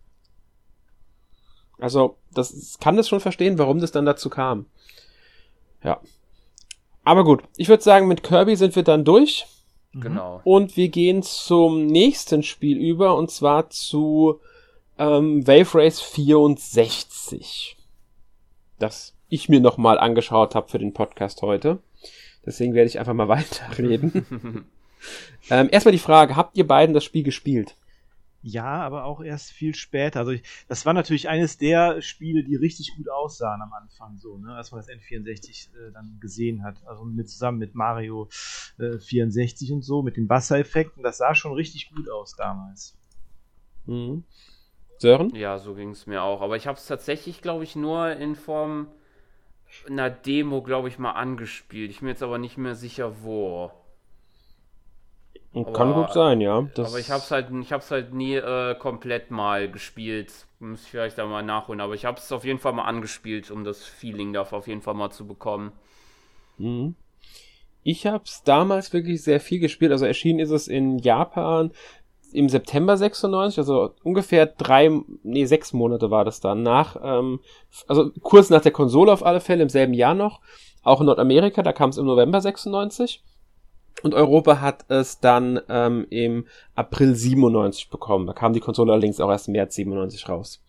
[1.79, 4.67] Also, das kann das schon verstehen, warum das dann dazu kam.
[5.83, 6.01] Ja.
[7.05, 9.47] Aber gut, ich würde sagen, mit Kirby sind wir dann durch.
[9.93, 10.01] Mhm.
[10.01, 10.41] Genau.
[10.45, 14.41] Und wir gehen zum nächsten Spiel über, und zwar zu
[14.99, 17.77] ähm, Wave Race 64.
[18.79, 21.79] Das ich mir nochmal angeschaut habe für den Podcast heute.
[22.47, 24.67] Deswegen werde ich einfach mal weiterreden.
[25.51, 27.77] ähm, erstmal die Frage, habt ihr beiden das Spiel gespielt?
[28.47, 30.21] Ja, aber auch erst viel später.
[30.21, 34.37] Also ich, das war natürlich eines der Spiele, die richtig gut aussahen am Anfang, so,
[34.37, 36.77] ne, als man das N64 äh, dann gesehen hat.
[36.87, 38.29] Also mit zusammen mit Mario
[38.79, 42.99] äh, 64 und so, mit den Wassereffekten, das sah schon richtig gut aus damals.
[43.87, 44.25] Mhm.
[44.99, 45.35] Sören?
[45.35, 46.43] Ja, so ging es mir auch.
[46.43, 48.89] Aber ich habe es tatsächlich, glaube ich, nur in Form
[49.89, 51.91] einer Demo, glaube ich, mal angespielt.
[51.91, 53.73] Ich bin jetzt aber nicht mehr sicher, wo.
[55.55, 56.69] Aber, Kann gut sein, ja.
[56.75, 60.33] Das aber ich hab's halt, ich hab's halt nie äh, komplett mal gespielt.
[60.59, 61.81] Muss ich vielleicht da mal nachholen.
[61.81, 64.95] Aber ich hab's auf jeden Fall mal angespielt, um das Feeling dafür auf jeden Fall
[64.95, 65.73] mal zu bekommen.
[66.59, 66.97] Mhm.
[67.85, 69.93] Ich habe es damals wirklich sehr viel gespielt.
[69.93, 71.71] Also erschienen ist es in Japan
[72.33, 74.91] im September 96, also ungefähr drei,
[75.23, 77.39] nee, sechs Monate war das dann nach, ähm,
[77.87, 80.41] also kurz nach der Konsole auf alle Fälle, im selben Jahr noch.
[80.83, 83.23] Auch in Nordamerika, da kam es im November 96.
[84.05, 88.27] Und Europa hat es dann ähm, im April 97 bekommen.
[88.27, 90.63] Da kam die Konsole allerdings auch erst im März 97 raus.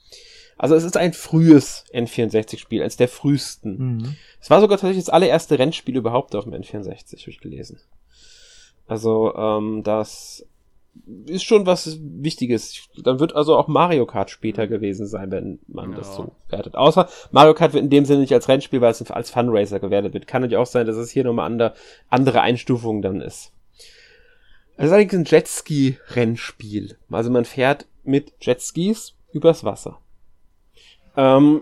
[0.57, 3.77] Also es ist ein frühes N64-Spiel, eines der frühesten.
[3.77, 4.15] Mhm.
[4.39, 7.81] Es war sogar tatsächlich das allererste Rennspiel überhaupt auf dem N64, habe ich gelesen.
[8.87, 10.47] Also ähm, das
[11.25, 12.87] ist schon was Wichtiges.
[13.03, 15.97] Dann wird also auch Mario Kart später gewesen sein, wenn man ja.
[15.97, 16.75] das so wertet.
[16.75, 20.13] Außer Mario Kart wird in dem Sinne nicht als Rennspiel, weil es als Funracer gewertet
[20.13, 20.27] wird.
[20.27, 21.73] Kann natürlich auch sein, dass es hier nochmal andere,
[22.09, 23.51] andere Einstufungen dann ist.
[24.77, 26.97] Es ist eigentlich ein Jetski-Rennspiel.
[27.09, 29.99] Also man fährt mit Jetskis übers Wasser.
[31.15, 31.61] Ähm,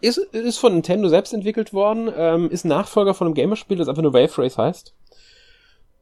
[0.00, 4.02] ist, ist von Nintendo selbst entwickelt worden, ähm, ist Nachfolger von einem Gamerspiel, das einfach
[4.02, 4.94] nur Wave Race heißt.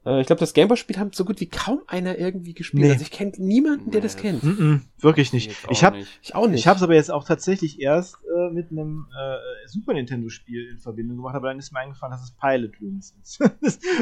[0.08, 2.84] Äh, ich glaube, das Gameboy-Spiel hat so gut wie kaum einer irgendwie gespielt.
[2.84, 2.92] Nee.
[2.92, 4.42] Also ich kenne niemanden, der nee, das kennt.
[4.42, 5.54] Mm -mm, wirklich nicht.
[5.68, 6.60] Ich, habe ich auch nicht.
[6.60, 10.78] Ich habe es aber jetzt auch tatsächlich erst äh, mit einem äh, Super Nintendo-Spiel in
[10.78, 13.40] Verbindung gemacht, aber dann ist mir eingefallen, dass es Pilot Wings ist.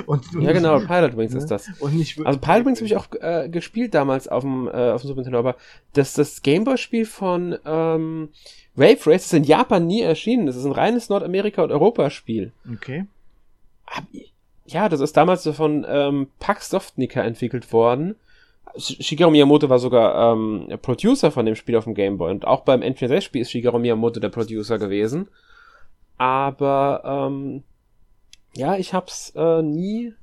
[0.06, 1.38] und, und, ja, genau, Pilot Wings ne?
[1.38, 1.68] ist das.
[1.80, 5.00] Und nicht also Pilot Wings habe ich auch äh, gespielt damals auf dem, äh, auf
[5.00, 5.56] dem Super Nintendo, aber
[5.92, 8.28] das, das Gameboy-Spiel von ähm,
[8.76, 10.46] Wave Race ist in Japan nie erschienen.
[10.46, 12.52] Das ist ein reines Nordamerika- und Europa-Spiel.
[12.70, 13.06] Okay.
[13.86, 14.32] Hab ich,
[14.66, 18.16] ja, das ist damals von ähm, Pax Softnica entwickelt worden.
[18.76, 22.60] Shigeru Miyamoto war sogar ähm, Producer von dem Spiel auf dem Game Boy und auch
[22.60, 25.28] beim N64-Spiel ist Shigeru Miyamoto der Producer gewesen.
[26.18, 27.62] Aber ähm,
[28.54, 30.14] ja, ich hab's äh, nie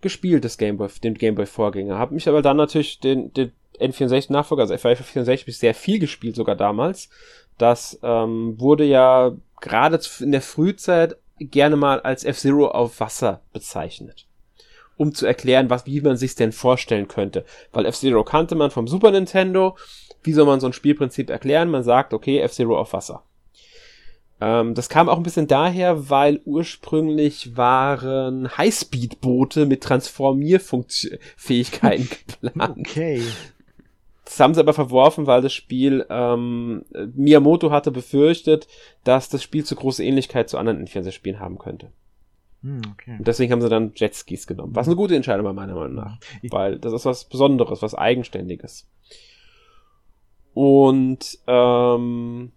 [0.00, 1.98] gespielt, das Game Boy, den Game Boy Vorgänger.
[1.98, 6.56] Hab mich aber dann natürlich den, den N64 Nachfolger, also FF64, sehr viel gespielt sogar
[6.56, 7.08] damals.
[7.58, 14.26] Das ähm, wurde ja gerade in der Frühzeit gerne mal als F-Zero auf Wasser bezeichnet.
[14.96, 17.44] Um zu erklären, was, wie man sich denn vorstellen könnte.
[17.72, 19.76] Weil F-Zero kannte man vom Super Nintendo.
[20.22, 21.70] Wie soll man so ein Spielprinzip erklären?
[21.70, 23.24] Man sagt, okay, F-Zero auf Wasser.
[24.40, 32.78] Ähm, das kam auch ein bisschen daher, weil ursprünglich waren Highspeed-Boote mit Transformierfähigkeiten geplant.
[32.78, 33.22] Okay.
[34.24, 36.84] Das haben sie aber verworfen, weil das Spiel, ähm,
[37.14, 38.66] Miyamoto hatte befürchtet,
[39.04, 41.92] dass das Spiel zu große Ähnlichkeit zu anderen N64-Spielen haben könnte.
[42.62, 43.16] Hm, okay.
[43.18, 44.74] Und deswegen haben sie dann Jetskis genommen.
[44.74, 46.18] Was eine gute Entscheidung war, meiner Meinung nach.
[46.50, 48.88] Weil das ist was Besonderes, was Eigenständiges.
[50.54, 52.52] Und ähm,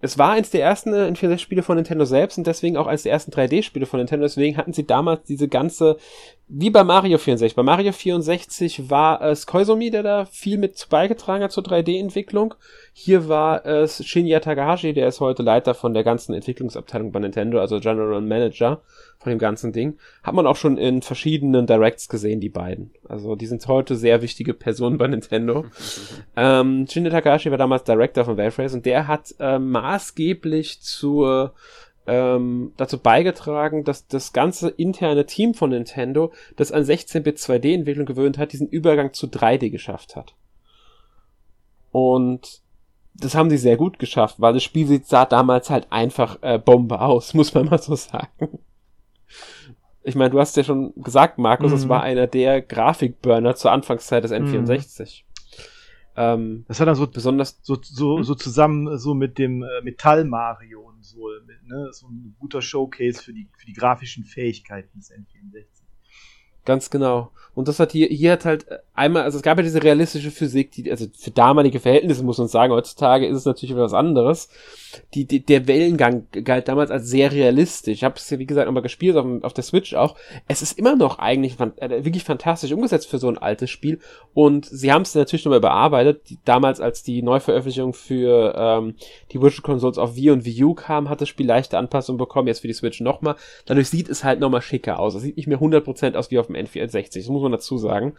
[0.00, 3.32] es war eins der ersten N64-Spiele von Nintendo selbst und deswegen auch eins der ersten
[3.32, 4.24] 3D-Spiele von Nintendo.
[4.24, 5.98] Deswegen hatten sie damals diese ganze,
[6.48, 7.56] wie bei Mario 64.
[7.56, 12.54] Bei Mario 64 war es Koizumi, der da viel mit beigetragen hat zur 3D-Entwicklung.
[12.92, 17.58] Hier war es Shinya Takahashi, der ist heute Leiter von der ganzen Entwicklungsabteilung bei Nintendo,
[17.58, 18.80] also General Manager
[19.18, 19.98] von dem ganzen Ding.
[20.22, 22.92] Hat man auch schon in verschiedenen Directs gesehen, die beiden.
[23.08, 25.64] Also die sind heute sehr wichtige Personen bei Nintendo.
[26.36, 31.54] ähm, Shinya Takahashi war damals Director von Valve Race und der hat äh, maßgeblich zur
[32.06, 38.38] ähm, dazu beigetragen, dass das ganze interne Team von Nintendo, das an 16-Bit 2D-Entwicklung gewöhnt
[38.38, 40.34] hat, diesen Übergang zu 3D geschafft hat.
[41.92, 42.62] Und
[43.14, 47.00] das haben sie sehr gut geschafft, weil das Spiel sah damals halt einfach äh, Bombe
[47.00, 48.58] aus, muss man mal so sagen.
[50.02, 51.88] Ich meine, du hast ja schon gesagt, Markus, es mhm.
[51.88, 55.25] war einer der Grafikburner zur Anfangszeit des N64.
[56.16, 58.24] Ähm, das hat dann so besonders so, so, hm?
[58.24, 62.62] so zusammen so mit dem äh, Metall Mario und so, mit, ne, so ein guter
[62.62, 65.66] Showcase für die, für die grafischen Fähigkeiten des N64.
[66.64, 67.32] Ganz genau.
[67.56, 70.72] Und das hat hier, hier hat halt einmal, also es gab ja diese realistische Physik,
[70.72, 74.50] die, also für damalige Verhältnisse muss man sagen, heutzutage ist es natürlich etwas anderes.
[75.14, 77.94] Die, die, der Wellengang galt damals als sehr realistisch.
[77.94, 80.16] Ich habe es ja, wie gesagt, nochmal gespielt, auf, auf der Switch auch.
[80.48, 84.00] Es ist immer noch eigentlich äh, wirklich fantastisch umgesetzt für so ein altes Spiel.
[84.34, 86.28] Und sie haben es natürlich nochmal überarbeitet.
[86.28, 88.96] Die, damals, als die Neuveröffentlichung für ähm,
[89.32, 92.48] die Virtual Consoles auf Wii und Wii U kam, hat das Spiel leichte Anpassungen bekommen,
[92.48, 93.36] jetzt für die Switch nochmal.
[93.64, 95.14] Dadurch sieht es halt nochmal schicker aus.
[95.14, 97.22] Es sieht nicht mehr 100% aus wie auf dem N64.
[97.46, 98.16] Man dazu sagen.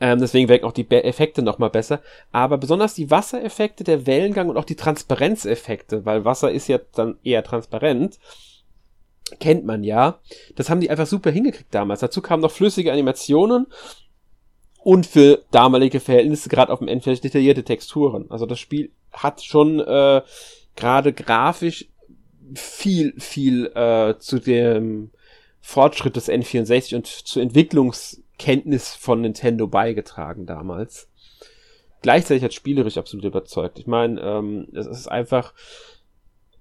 [0.00, 2.00] Ähm, deswegen wirken auch die Be Effekte nochmal besser.
[2.32, 7.18] Aber besonders die Wassereffekte, der Wellengang und auch die Transparenzeffekte, weil Wasser ist ja dann
[7.22, 8.18] eher transparent,
[9.40, 10.20] kennt man ja.
[10.56, 12.00] Das haben die einfach super hingekriegt damals.
[12.00, 13.66] Dazu kamen noch flüssige Animationen
[14.82, 18.30] und für damalige Verhältnisse gerade auf dem Endfeld detaillierte Texturen.
[18.30, 20.22] Also das Spiel hat schon äh,
[20.76, 21.88] gerade grafisch
[22.54, 25.10] viel, viel äh, zu dem
[25.66, 31.08] Fortschritt des N64 und zur Entwicklungskenntnis von Nintendo beigetragen damals.
[32.02, 33.78] Gleichzeitig hat spielerisch absolut überzeugt.
[33.78, 35.54] Ich meine, ähm, es ist einfach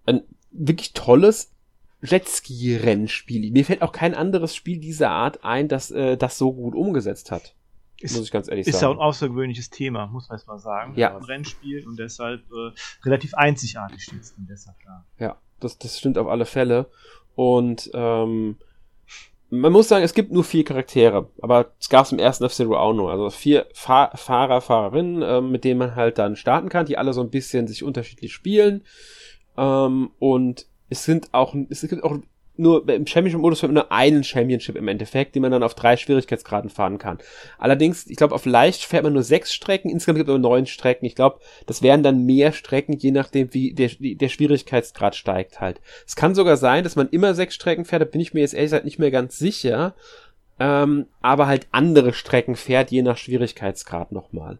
[0.05, 1.51] ein wirklich tolles
[2.01, 3.51] Jetski-Rennspiel.
[3.51, 7.29] Mir fällt auch kein anderes Spiel dieser Art ein, das äh, das so gut umgesetzt
[7.29, 7.55] hat.
[7.99, 8.93] Ist, muss ich ganz ehrlich ist sagen.
[8.93, 10.93] ja ein außergewöhnliches Thema, muss man jetzt mal sagen.
[10.95, 11.17] Ja.
[11.17, 12.71] Ein Rennspiel und deshalb äh,
[13.03, 15.05] relativ einzigartig steht es deshalb da.
[15.19, 16.89] Ja, das, das stimmt auf alle Fälle.
[17.35, 18.55] Und ähm,
[19.53, 22.75] man muss sagen, es gibt nur vier Charaktere, aber es gab es im ersten F-Zero
[22.75, 23.11] auch nur.
[23.11, 27.13] Also vier Fahr Fahrer, Fahrerinnen, ähm, mit denen man halt dann starten kann, die alle
[27.13, 28.83] so ein bisschen sich unterschiedlich spielen.
[29.55, 32.17] Ähm, und es sind auch, es gibt auch
[32.55, 36.99] nur im Championship-Modus nur einen Championship im Endeffekt, den man dann auf drei Schwierigkeitsgraden fahren
[36.99, 37.17] kann.
[37.57, 40.67] Allerdings, ich glaube, auf leicht fährt man nur sechs Strecken, insgesamt gibt es aber neun
[40.67, 41.05] Strecken.
[41.05, 45.81] Ich glaube, das wären dann mehr Strecken, je nachdem, wie der, der Schwierigkeitsgrad steigt halt.
[46.05, 48.53] Es kann sogar sein, dass man immer sechs Strecken fährt, da bin ich mir jetzt
[48.53, 49.95] ehrlich gesagt nicht mehr ganz sicher.
[50.59, 54.59] Ähm, aber halt andere Strecken fährt, je nach Schwierigkeitsgrad nochmal.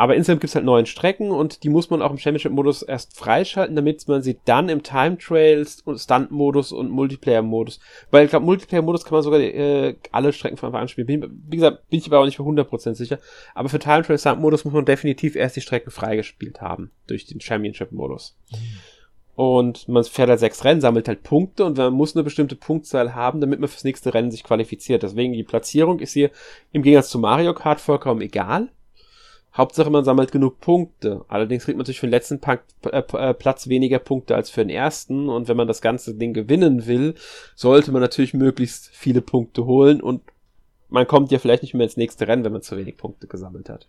[0.00, 3.76] Aber insgesamt gibt's halt neun Strecken und die muss man auch im Championship-Modus erst freischalten,
[3.76, 9.04] damit man sie dann im Time Trails und Stunt-Modus und Multiplayer-Modus, weil ich glaube, Multiplayer-Modus
[9.04, 11.06] kann man sogar äh, alle Strecken von Anfang an spielen.
[11.06, 13.18] Bin, wie gesagt, bin ich aber auch nicht für 100% sicher.
[13.54, 17.42] Aber für Time Trails Stunt-Modus muss man definitiv erst die Strecken freigespielt haben durch den
[17.42, 18.38] Championship-Modus.
[19.34, 23.14] Und man fährt halt sechs Rennen, sammelt halt Punkte und man muss eine bestimmte Punktzahl
[23.14, 25.02] haben, damit man fürs nächste Rennen sich qualifiziert.
[25.02, 26.30] Deswegen die Platzierung ist hier
[26.72, 28.70] im Gegensatz zu Mario Kart vollkommen egal.
[29.54, 31.24] Hauptsache man sammelt genug Punkte.
[31.28, 34.60] Allerdings kriegt man natürlich für den letzten Punk äh, äh, Platz weniger Punkte als für
[34.60, 35.28] den ersten.
[35.28, 37.14] Und wenn man das ganze Ding gewinnen will,
[37.56, 40.00] sollte man natürlich möglichst viele Punkte holen.
[40.00, 40.22] Und
[40.88, 43.68] man kommt ja vielleicht nicht mehr ins nächste Rennen, wenn man zu wenig Punkte gesammelt
[43.68, 43.88] hat.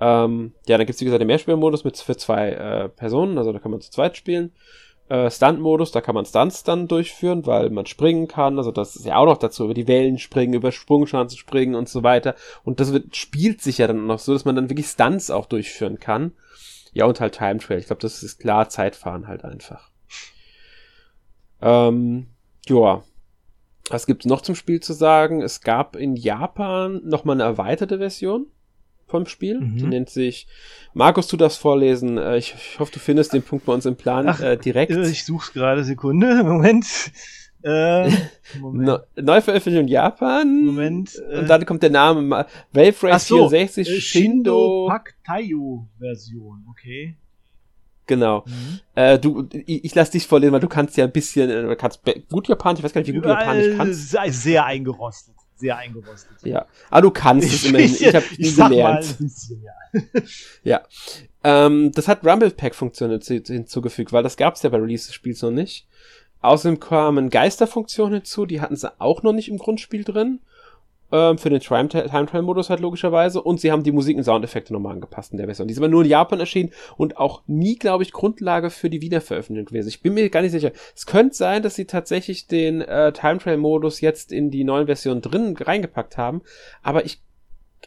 [0.00, 3.58] Ähm, ja, dann gibt's wie gesagt den Mehrspielermodus mit für zwei äh, Personen, also da
[3.58, 4.52] kann man zu zweit spielen.
[5.08, 9.04] Äh, Stunt-Modus, da kann man Stunts dann durchführen, weil man springen kann, also das ist
[9.04, 12.34] ja auch noch dazu, über die Wellen springen, über Sprungschanzen springen und so weiter.
[12.64, 15.44] Und das wird, spielt sich ja dann noch so, dass man dann wirklich Stunts auch
[15.46, 16.32] durchführen kann.
[16.94, 17.78] Ja, und halt Time Trail.
[17.78, 19.90] Ich glaube, das ist klar Zeitfahren halt einfach.
[21.60, 22.28] Ähm,
[22.66, 23.02] ja.
[23.90, 25.42] Was gibt's noch zum Spiel zu sagen?
[25.42, 28.46] Es gab in Japan noch mal eine erweiterte Version
[29.14, 29.60] vom Spiel.
[29.60, 29.76] Mhm.
[29.76, 30.48] Die nennt sich,
[30.92, 32.18] Markus, du darfst vorlesen.
[32.18, 34.90] Äh, Ich, ich hoffe, du findest den Punkt bei uns im Plan Ach, äh, direkt.
[34.90, 36.86] Äh, Ich such's gerade, Sekunde, Moment.
[37.62, 38.10] Äh,
[38.60, 39.02] Moment.
[39.16, 40.64] Neuveröffentlichung in Japan.
[40.64, 41.12] Moment.
[41.30, 44.86] Äh, Und dann kommt der Name Wave Race so, 64 äh, Shindo.
[44.88, 47.16] Paktayu Version, okay.
[48.06, 48.44] Genau.
[48.46, 48.80] Mhm.
[48.96, 51.76] Äh, du, ich, ich lass dich vorlesen, weil du kannst ja ein bisschen, äh, du
[51.76, 52.00] kannst
[52.30, 54.10] gut Japanisch, ich weiß gar nicht, wie gut du Japanisch kannst.
[54.42, 55.34] Sehr eingerostet.
[55.64, 56.36] Sehr eingerostet.
[56.42, 56.66] Ja.
[56.90, 57.94] Aber du kannst es immerhin.
[57.98, 59.18] Ich habe nie sag mal gelernt.
[59.18, 59.64] bisschen,
[60.62, 60.82] ja.
[61.42, 65.06] Ähm, das hat Rumble Pack Funktionen hinzu- hinzugefügt, weil das gab es ja bei Release
[65.06, 65.86] des Spiels noch nicht.
[66.42, 70.40] Außerdem kamen Geisterfunktionen hinzu, die hatten sie auch noch nicht im Grundspiel drin.
[71.12, 73.42] Ähm, für den Time Trial Modus halt logischerweise.
[73.42, 75.68] Und sie haben die Musik und Soundeffekte nochmal angepasst in der Version.
[75.68, 79.00] Die ist aber nur in Japan erschienen und auch nie, glaube ich, Grundlage für die
[79.00, 79.88] Wiederveröffentlichung gewesen.
[79.88, 80.72] Ich bin mir gar nicht sicher.
[80.94, 84.86] Es könnte sein, dass sie tatsächlich den äh, Time Trial Modus jetzt in die neuen
[84.86, 86.42] Versionen drin reingepackt haben.
[86.82, 87.20] Aber ich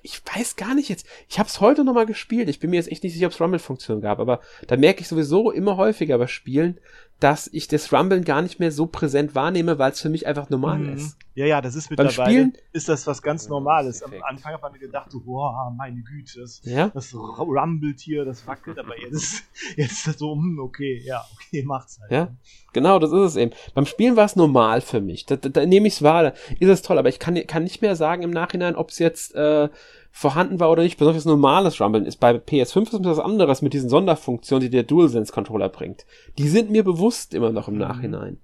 [0.04, 1.06] ich weiß gar nicht jetzt.
[1.28, 2.50] Ich habe es heute noch mal gespielt.
[2.50, 5.08] Ich bin mir jetzt echt nicht sicher, ob es Rumble-Funktion gab, aber da merke ich
[5.08, 6.80] sowieso immer häufiger bei Spielen,
[7.20, 10.50] dass ich das Rumblen gar nicht mehr so präsent wahrnehme, weil es für mich einfach
[10.52, 10.94] normal Mhm.
[10.94, 11.18] ist.
[11.34, 14.04] Ja, ja, das ist Beim mittlerweile, Spielen- ist das was ganz Normales.
[14.04, 14.12] Am.
[14.28, 16.90] Anfang hat man gedacht, so, boah, meine Güte, das, Ja?
[16.94, 19.44] das rumbelt hier, das wackelt, aber jetzt ist,
[19.78, 22.12] jetzt ist das so, hm, okay, ja, okay, macht's halt.
[22.12, 22.28] Ja.
[22.74, 23.52] Genau, das ist es eben.
[23.74, 25.26] Beim Spielen war es normal für mich.
[25.26, 27.64] Da, da, da nehme ich es wahr, da ist es toll, aber ich kann, kann
[27.64, 29.70] nicht mehr sagen im Nachhinein, ob es jetzt äh,
[30.18, 30.98] vorhanden war oder nicht.
[30.98, 32.20] Besonders normales Rumblen ist.
[32.20, 36.08] Bei PS5 ist es was anderes mit diesen Sonderfunktionen, die der DualSense-Controller bringt.
[36.40, 38.40] Die sind mir bewusst immer noch im Nachhinein.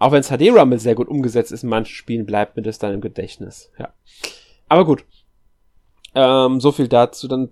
[0.00, 3.00] Auch wenn HD-Rumble sehr gut umgesetzt ist in manchen Spielen, bleibt mir das dann im
[3.00, 3.70] Gedächtnis.
[3.78, 3.92] Ja.
[4.68, 5.04] Aber gut.
[6.16, 7.28] Ähm, so viel dazu.
[7.28, 7.50] Dann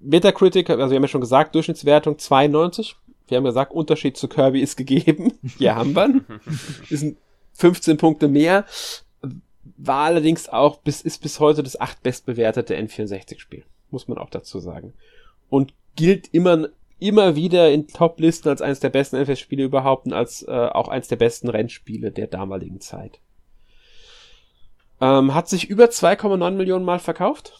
[0.00, 2.96] Metacritic, also wir haben ja schon gesagt, Durchschnittswertung 92.
[3.28, 5.34] Wir haben gesagt, Unterschied zu Kirby ist gegeben.
[5.58, 6.20] Ja, haben wir.
[6.90, 7.16] Ist ein
[7.52, 8.64] 15 Punkte mehr.
[9.76, 13.64] War allerdings auch bis, ist bis heute das acht bestbewertete N64-Spiel.
[13.90, 14.92] Muss man auch dazu sagen.
[15.48, 16.68] Und gilt immer,
[16.98, 21.08] immer wieder in Top-Listen als eines der besten N64-Spiele überhaupt und als äh, auch eines
[21.08, 23.20] der besten Rennspiele der damaligen Zeit.
[25.00, 27.56] Ähm, hat sich über 2,9 Millionen Mal verkauft.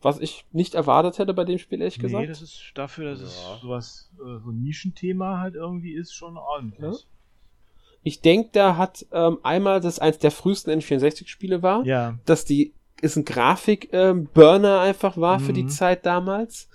[0.00, 2.20] Was ich nicht erwartet hätte bei dem Spiel, ehrlich gesagt.
[2.22, 3.54] Nee, das ist dafür, dass Ja.
[3.56, 7.04] es sowas, äh, so ein Nischenthema halt irgendwie ist, schon ordentlich.
[8.08, 12.14] Ich denke, da hat ähm, einmal das eins der frühesten N64-Spiele war, Ja.
[12.24, 15.68] dass die ist ein Grafik-Burner einfach war für die Mhm.
[15.68, 16.68] Zeit damals.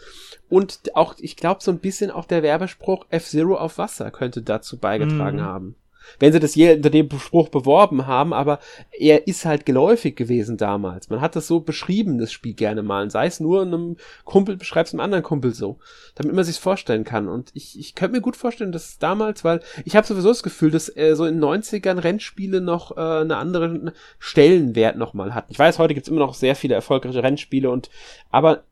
[0.50, 4.78] Und auch, ich glaube, so ein bisschen auch der Werbespruch F-Zero auf Wasser könnte dazu
[4.78, 5.42] beigetragen Mhm.
[5.44, 5.76] haben.
[6.20, 8.60] Wenn sie das je unter dem Spruch beworben haben, aber
[8.98, 11.10] er ist halt geläufig gewesen damals.
[11.10, 13.10] Man hat das so beschrieben, das Spiel gerne mal.
[13.10, 15.80] Sei es nur einem Kumpel, beschreibt es einem anderen Kumpel so,
[16.16, 17.28] damit man sich vorstellen kann.
[17.28, 20.72] Und ich, ich könnte mir gut vorstellen, dass damals, weil ich habe sowieso das Gefühl,
[20.72, 25.52] dass äh, so in den 90ern Rennspiele noch äh, eine andere Stellenwert nochmal hatten.
[25.52, 27.90] Ich weiß, heute gibt's immer noch sehr viele erfolgreiche Rennspiele und
[28.30, 28.64] aber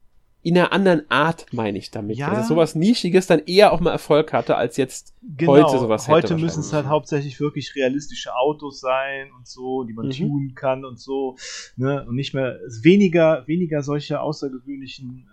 [0.43, 2.17] in einer anderen Art, meine ich damit.
[2.17, 2.29] Ja.
[2.29, 6.13] Also sowas Nischiges dann eher auch mal Erfolg hatte, als jetzt Genau, heute sowas hätte
[6.13, 10.11] heute müssen es halt hauptsächlich wirklich realistische Autos sein und so, die man Mhm.
[10.11, 11.35] tunen kann und so,
[11.75, 12.05] ne?
[12.07, 15.27] Und nicht mehr weniger, weniger solche außergewöhnlichen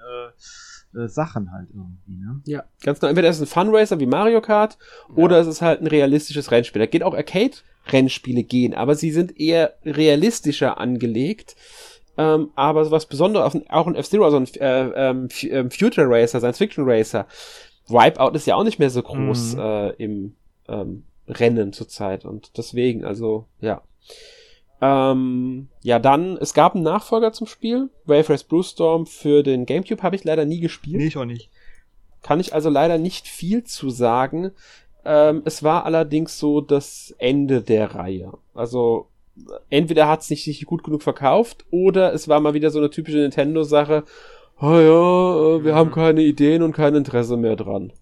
[0.94, 2.40] äh, äh, Sachen halt irgendwie, ne?
[2.44, 3.08] Ja, ganz genau.
[3.08, 4.76] Entweder ist es ein Funracer wie Mario Kart
[5.14, 6.80] oder es ist halt ein realistisches Rennspiel.
[6.80, 11.56] Da geht auch Arcade-Rennspiele gehen, aber sie sind eher realistischer angelegt.
[12.18, 16.58] Ähm, aber was Besonderes, auch ein- F-Zero, also ein äh, ähm, ähm, Future Racer, Science
[16.58, 17.26] Fiction Racer.
[17.86, 19.60] Wipeout ist ja auch nicht mehr so groß Mhm.
[19.60, 20.34] äh, im
[20.68, 23.82] ähm, Rennen zurzeit und deswegen, also ja.
[24.80, 29.66] Ähm, ja, dann, es gab einen Nachfolger zum Spiel, Wave Race Blue Storm für den
[29.66, 31.02] Gamecube, habe ich leider nie gespielt.
[31.02, 31.50] ich auch nicht.
[32.22, 34.52] Kann ich also leider nicht viel zu sagen.
[35.04, 38.32] Ähm, es war allerdings so das Ende der Reihe.
[38.54, 39.08] Also
[39.70, 42.90] entweder hat es nicht sich gut genug verkauft oder es war mal wieder so eine
[42.90, 44.04] typische Nintendo-Sache.
[44.60, 47.92] Oh ja, äh, wir haben keine Ideen und kein Interesse mehr dran.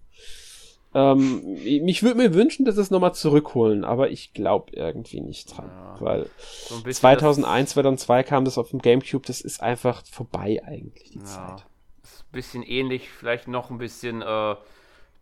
[0.93, 1.43] Ähm,
[1.83, 5.69] mich würde mir wünschen, dass es nochmal zurückholen, aber ich glaube irgendwie nicht dran.
[5.69, 5.95] Ja.
[5.99, 10.61] Weil So ein bisschen 2001, 2002 kam das auf dem Gamecube, das ist einfach vorbei
[10.65, 11.65] eigentlich, die ja, Zeit.
[12.03, 14.55] ist ein bisschen ähnlich, vielleicht noch ein bisschen äh,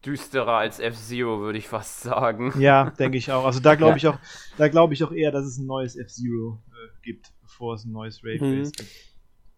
[0.05, 2.53] düsterer als F-Zero, würde ich fast sagen.
[2.59, 3.45] Ja, denke ich auch.
[3.45, 4.17] Also da glaube ich auch,
[4.57, 7.91] da glaube ich auch eher, dass es ein neues F-Zero äh, gibt, bevor es ein
[7.91, 8.59] neues Raid Mhm.
[8.59, 8.89] Race gibt.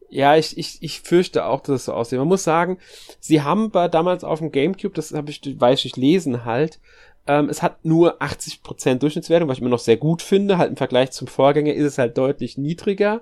[0.09, 2.17] Ja, ich, ich, ich fürchte auch, dass es so aussieht.
[2.17, 2.77] Man muss sagen,
[3.19, 6.79] sie haben bei, damals auf dem Gamecube, das habe ich, weiß ich lesen halt,
[7.27, 10.57] ähm, es hat nur 80% Durchschnittswertung, was ich immer noch sehr gut finde.
[10.57, 13.21] Halt im Vergleich zum Vorgänger ist es halt deutlich niedriger.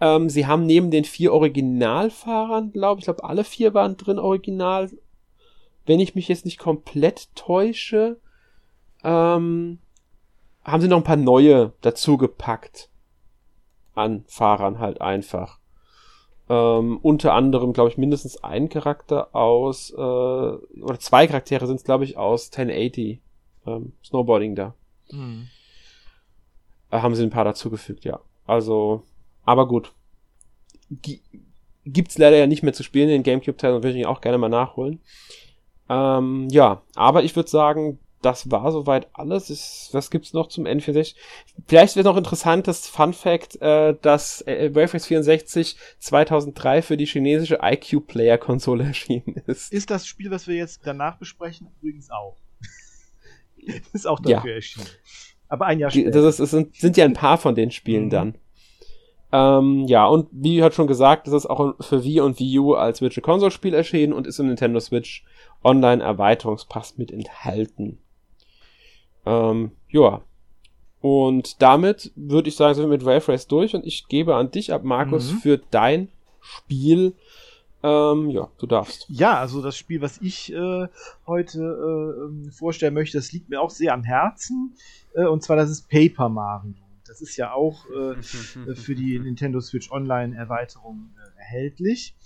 [0.00, 4.90] Ähm, sie haben neben den vier Originalfahrern, glaube ich, glaube alle vier waren drin original.
[5.86, 8.18] Wenn ich mich jetzt nicht komplett täusche,
[9.02, 9.78] ähm,
[10.64, 12.88] haben sie noch ein paar neue dazugepackt.
[13.94, 15.60] An Fahrern halt einfach.
[16.48, 21.84] Ähm, unter anderem, glaube ich, mindestens ein Charakter aus, äh, oder zwei Charaktere sind es,
[21.84, 23.20] glaube ich, aus 1080
[23.66, 24.74] ähm, Snowboarding da.
[25.10, 25.48] Mhm.
[26.90, 28.20] Äh, haben sie ein paar dazugefügt, ja.
[28.46, 29.02] Also,
[29.44, 29.92] aber gut.
[30.90, 31.20] G
[31.86, 34.38] gibt's leider ja nicht mehr zu spielen, den Gamecube-Teil, und würde ich ihn auch gerne
[34.38, 35.00] mal nachholen.
[35.88, 39.50] Ähm, ja, aber ich würde sagen, das war soweit alles.
[39.50, 41.14] Ist, was gibt's noch zum N64?
[41.66, 46.96] Vielleicht wäre noch interessant, das Fun Fact, äh, dass äh, Wave Race 64 2003 für
[46.96, 49.72] die chinesische IQ Player Konsole erschienen ist.
[49.72, 52.38] Ist das Spiel, was wir jetzt danach besprechen, übrigens auch.
[53.92, 54.36] ist auch Ja.
[54.36, 54.86] dafür erschienen.
[55.48, 56.10] Aber ein Jahr später.
[56.10, 58.10] das ist, es sind, sind ja ein paar von den Spielen Mhm.
[58.10, 58.38] dann.
[59.36, 63.00] Ähm, ja, und wie hat schon gesagt, ist auch für Wii und Wii U als
[63.00, 65.24] Virtual Console Spiel erschienen und ist im Nintendo Switch
[65.64, 67.98] Online Erweiterungspass mit enthalten.
[69.26, 70.20] Ähm, ja.
[71.00, 74.52] Und damit würde ich sagen, sind wir mit Wave Race durch und ich gebe an
[74.52, 75.36] dich ab, Markus, Mhm.
[75.38, 76.08] für dein
[76.40, 77.14] Spiel.
[77.82, 79.04] Ähm, ja, du darfst.
[79.08, 80.86] Ja, also das Spiel, was ich äh,
[81.26, 84.76] heute äh, ähm, vorstellen möchte, das liegt mir auch sehr am Herzen.
[85.14, 86.83] Äh, und zwar das ist Paper Mario.
[87.14, 88.14] Das ist ja auch äh,
[88.70, 92.16] äh, für die Nintendo Switch Online Erweiterung äh, erhältlich.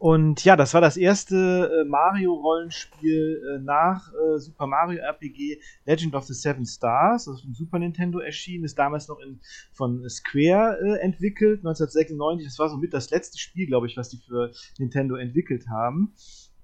[0.00, 6.16] Und ja, das war das erste äh, Mario-Rollenspiel äh, nach äh, Super Mario RPG Legend
[6.16, 9.38] of the Seven Stars, das ist von Super Nintendo erschienen, ist damals noch in,
[9.72, 12.48] von Square äh, entwickelt, 1996.
[12.48, 16.12] Das war somit das letzte Spiel, glaube ich, was die für Nintendo entwickelt haben.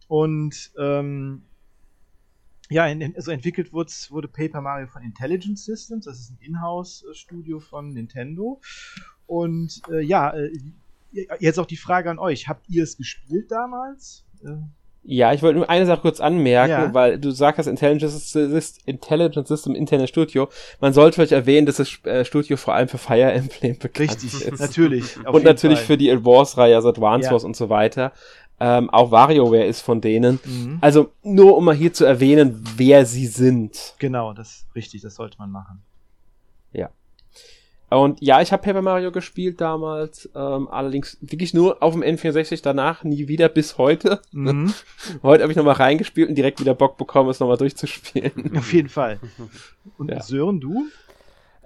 [0.09, 1.43] Und ähm,
[2.73, 7.61] ja, in, also entwickelt wurde, wurde Paper Mario von Intelligent Systems, das ist ein Inhouse-Studio
[7.61, 8.61] von Nintendo.
[9.27, 10.51] Und äh, ja, äh,
[11.41, 14.25] jetzt auch die Frage an euch: Habt ihr es gespielt damals?
[14.45, 14.49] Äh,
[15.05, 16.95] Ja, ich wollte nur eine Sache kurz anmerken, Ja.
[16.95, 20.49] weil du sagst, das Intelligent System, Internet Studio.
[20.81, 24.33] Man sollte vielleicht erwähnen, dass das äh, Studio vor allem für Fire Emblem bekannt richtig,
[24.47, 24.61] ist.
[24.61, 25.17] natürlich.
[25.27, 25.87] auf und natürlich Fall.
[25.87, 27.33] für die Advance-Reihe, also Advance Ja.
[27.33, 28.13] Wars und so weiter.
[28.61, 30.39] Ähm, auch WarioWare ist von denen.
[30.45, 30.79] Mhm.
[30.81, 33.95] Also nur um mal hier zu erwähnen, wer sie sind.
[33.99, 35.83] Genau, das richtig, das sollte man machen.
[37.99, 42.63] Und ja, ich habe Paper Mario gespielt damals, ähm, allerdings wirklich nur auf dem N64,
[42.63, 44.21] danach nie wieder bis heute.
[44.33, 44.73] Mhm.
[45.23, 48.53] Heute habe ich nochmal reingespielt und direkt wieder Bock bekommen, es nochmal durchzuspielen.
[48.57, 49.21] auf jeden Fall.
[49.99, 50.23] Und Ja.
[50.23, 50.87] Sören, du?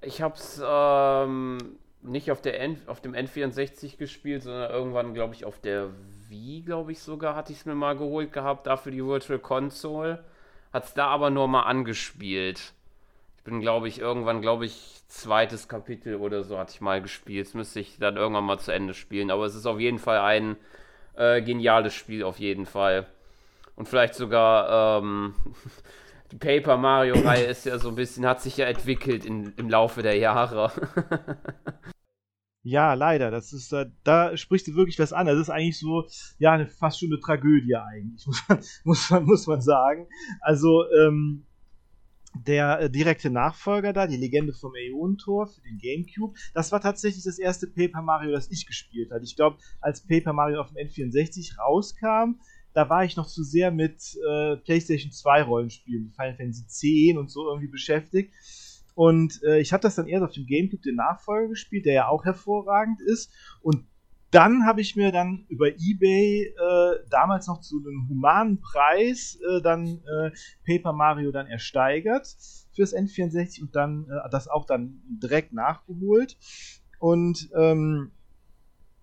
[0.03, 1.59] Ich hab's ähm,
[2.03, 5.91] nicht auf, der N auf dem N64 gespielt, sondern irgendwann, glaube ich, auf der
[6.29, 10.25] Wii, glaube ich sogar, hatte ich es mir mal geholt gehabt, dafür die Virtual Console.
[10.73, 12.73] Hat's da aber nur mal angespielt.
[13.39, 17.47] Ich bin, glaube ich, irgendwann, glaube ich, zweites Kapitel oder so hatte ich mal gespielt.
[17.47, 19.31] Das müsste ich dann irgendwann mal zu Ende spielen.
[19.31, 20.57] Aber es ist auf jeden Fall ein
[21.17, 23.07] äh, geniales Spiel, auf jeden Fall.
[23.77, 25.35] Und vielleicht sogar ähm,
[26.33, 30.03] die Paper Mario-Reihe ist ja so ein bisschen, hat sich ja entwickelt in, im Laufe
[30.03, 30.73] der Jahre.
[32.67, 33.31] Ja, leider.
[33.31, 35.29] Das ist, da, da sprichst du wirklich was an.
[35.29, 36.05] Das ist eigentlich so,
[36.41, 40.09] ja, eine, fast schon eine Tragödie eigentlich, muss man, muss man, muss man sagen.
[40.41, 41.47] Also, ähm,
[42.35, 47.23] der äh, direkte Nachfolger da, die Legende vom Äonentor für den Gamecube, das war tatsächlich
[47.23, 49.23] das erste Paper Mario, das ich gespielt habe.
[49.23, 52.41] Ich glaube, als Paper Mario auf dem N64 rauskam,
[52.73, 57.31] da war ich noch zu sehr mit äh, PlayStation 2 Rollenspielen, Final Fantasy 10 und
[57.31, 58.35] so irgendwie beschäftigt.
[58.97, 62.09] Und äh, ich habe das dann erst auf dem Gamecube den Nachfolger gespielt, der ja
[62.09, 63.31] auch hervorragend ist.
[63.61, 63.85] Und
[64.31, 69.61] dann habe ich mir dann über eBay äh, damals noch zu einem humanen Preis äh,
[69.61, 70.31] dann äh,
[70.65, 72.27] Paper Mario dann ersteigert
[72.75, 76.39] fürs N64 und dann äh, das auch dann direkt nachgeholt.
[76.99, 78.13] Und ähm,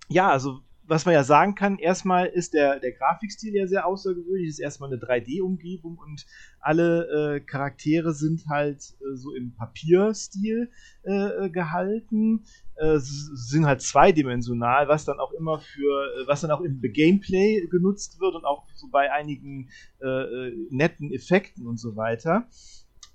[0.09, 0.61] ja, also
[0.93, 4.91] was man ja sagen kann, erstmal ist der, der Grafikstil ja sehr außergewöhnlich, ist erstmal
[4.91, 6.25] eine 3D-Umgebung und
[6.59, 10.69] alle äh, Charaktere sind halt äh, so im Papierstil
[11.01, 12.43] äh, gehalten,
[12.75, 17.67] äh, sind halt zweidimensional, was dann auch immer für, äh, was dann auch im Gameplay
[17.71, 19.69] genutzt wird und auch so bei einigen
[19.99, 22.47] äh, netten Effekten und so weiter.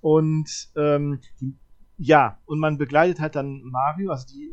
[0.00, 1.20] Und ähm,
[1.96, 4.52] ja, und man begleitet halt dann Mario, also die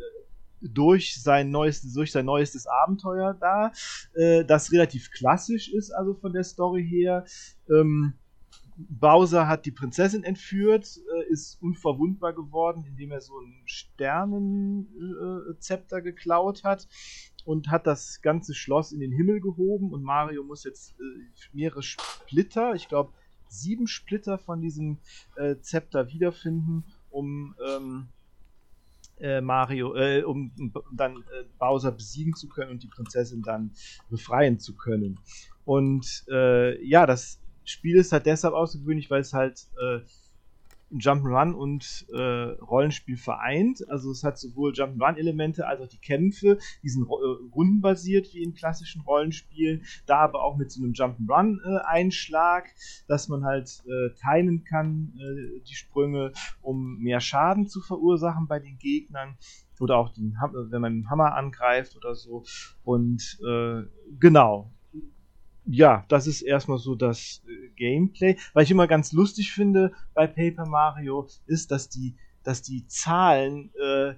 [0.62, 3.72] durch sein neuestes, durch sein neuestes Abenteuer da,
[4.14, 7.26] äh, das relativ klassisch ist, also von der Story her.
[7.70, 8.14] Ähm,
[8.78, 16.02] Bowser hat die Prinzessin entführt, äh, ist unverwundbar geworden, indem er so ein Sternenzepter äh,
[16.02, 16.90] geklaut hat
[17.46, 21.04] und hat das ganze Schloss in den Himmel gehoben und Mario muss jetzt äh,
[21.54, 23.14] mehrere Splitter, ich glaube
[23.48, 24.98] sieben Splitter von diesem
[25.36, 28.10] äh, Zepter wiederfinden, um ähm,
[29.20, 33.72] äh, Mario, äh, um, um, dann äh, Bowser besiegen zu können und die Prinzessin dann
[34.10, 35.20] befreien zu können.
[35.64, 40.00] Und äh, ja, das Spiel ist halt deshalb außergewöhnlich, weil es halt äh,
[41.00, 43.88] Jump'n'Run und äh, Rollenspiel vereint.
[43.90, 48.54] Also es hat sowohl Jump'n'Run-Elemente als auch die Kämpfe, die sind äh, rundenbasiert wie in
[48.54, 52.66] klassischen Rollenspielen, da aber auch mit so einem Jump'n'Run-Einschlag,
[53.08, 56.32] dass man halt äh, timen kann, äh, die Sprünge,
[56.62, 59.38] um mehr Schaden zu verursachen bei den Gegnern
[59.80, 60.38] oder auch den,
[60.70, 62.44] wenn man den Hammer angreift oder so.
[62.84, 63.84] Und äh,
[64.20, 64.72] genau,
[65.66, 68.38] ja, das ist erstmal so das äh, Gameplay.
[68.54, 73.72] Was ich immer ganz lustig finde bei Paper Mario, ist, dass die, dass die Zahlen
[73.82, 74.14] äh,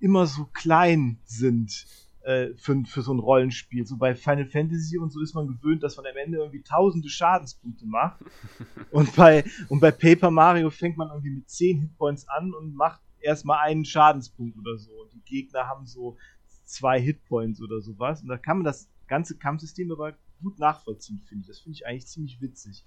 [0.00, 1.86] immer so klein sind
[2.22, 3.86] äh, für, für so ein Rollenspiel.
[3.86, 7.08] So bei Final Fantasy und so ist man gewöhnt, dass man am Ende irgendwie tausende
[7.08, 8.20] Schadenspunkte macht.
[8.90, 13.00] und, bei, und bei Paper Mario fängt man irgendwie mit 10 Hitpoints an und macht
[13.20, 14.90] erstmal einen Schadenspunkt oder so.
[14.92, 16.16] Und die Gegner haben so
[16.64, 18.22] zwei Hitpoints oder sowas.
[18.22, 21.48] Und da kann man das ganze Kampfsystem aber gut nachvollziehen, finde ich.
[21.48, 22.84] Das finde ich eigentlich ziemlich witzig.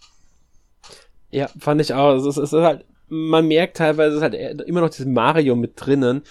[1.32, 2.10] Ja, fand ich auch.
[2.10, 5.74] Also es ist halt, man merkt teilweise, es ist halt immer noch dieses Mario mit
[5.76, 6.22] drinnen.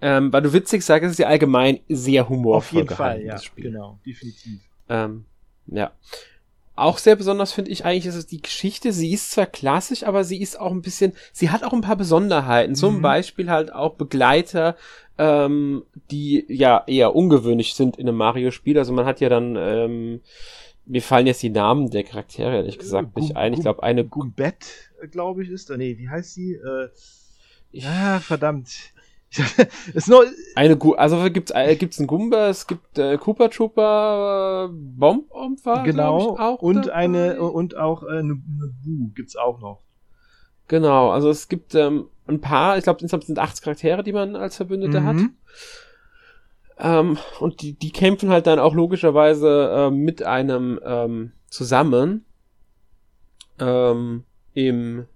[0.00, 2.58] Ähm, weil du witzig sagst, es ist ja allgemein sehr humorvoll.
[2.58, 3.40] Auf jeden Fall, ja.
[3.56, 4.60] Genau, definitiv.
[4.88, 5.24] Ähm,
[5.66, 5.92] ja.
[6.76, 8.92] Auch sehr besonders finde ich eigentlich, ist es die Geschichte.
[8.92, 11.96] Sie ist zwar klassisch, aber sie ist auch ein bisschen, sie hat auch ein paar
[11.96, 12.72] Besonderheiten.
[12.72, 12.76] Mhm.
[12.76, 14.76] Zum Beispiel halt auch Begleiter,
[15.18, 18.78] ähm, die ja eher ungewöhnlich sind in einem Mario-Spiel.
[18.78, 20.20] Also man hat ja dann ähm,
[20.88, 23.52] mir fallen jetzt die Namen der Charaktere ehrlich gesagt nicht ein.
[23.52, 24.04] Ich glaube, eine.
[24.04, 25.70] Gumbett, glaube ich, ist.
[25.70, 26.54] Nee, wie heißt sie?
[26.54, 26.88] Äh,
[27.70, 28.92] ja, verdammt.
[29.92, 30.24] ist nur
[30.54, 35.82] eine Gu also gibt's äh, gibt's einen Gumba, es gibt äh, Cooper Trooper, Bomb Bomber
[35.82, 36.94] genau auch und dabei.
[36.94, 39.82] eine und auch äh, eine, eine Bu gibt's auch noch.
[40.66, 44.34] Genau, also es gibt ähm, ein paar, ich glaube insgesamt sind acht Charaktere, die man
[44.34, 45.06] als Verbündete mhm.
[45.06, 45.16] hat.
[46.78, 52.24] Ähm, und die, die kämpfen halt dann auch logischerweise äh, mit einem ähm, zusammen
[53.58, 54.24] ähm,
[54.54, 55.06] im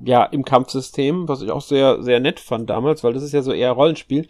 [0.00, 3.42] ja im Kampfsystem, was ich auch sehr sehr nett fand damals, weil das ist ja
[3.42, 4.28] so eher Rollenspiel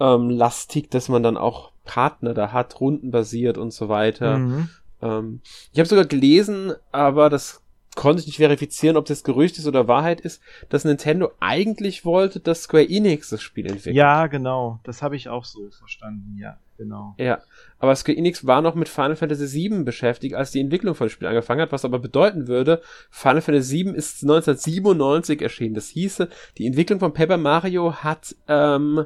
[0.00, 4.38] ähm, lastig, dass man dann auch Partner da hat, rundenbasiert und so weiter.
[4.38, 4.68] Mhm.
[5.00, 5.40] Ähm,
[5.72, 7.62] ich habe sogar gelesen, aber das
[7.94, 12.40] konnte ich nicht verifizieren, ob das Gerücht ist oder Wahrheit ist, dass Nintendo eigentlich wollte,
[12.40, 13.96] dass Square Enix das Spiel entwickelt.
[13.96, 14.80] Ja, genau.
[14.84, 17.14] Das habe ich auch so verstanden, ja, genau.
[17.18, 17.42] Ja,
[17.78, 21.12] aber Square Enix war noch mit Final Fantasy VII beschäftigt, als die Entwicklung von dem
[21.12, 22.80] Spiel angefangen hat, was aber bedeuten würde,
[23.10, 25.74] Final Fantasy VII ist 1997 erschienen.
[25.74, 29.04] Das hieße, die Entwicklung von Paper Mario hat ähm,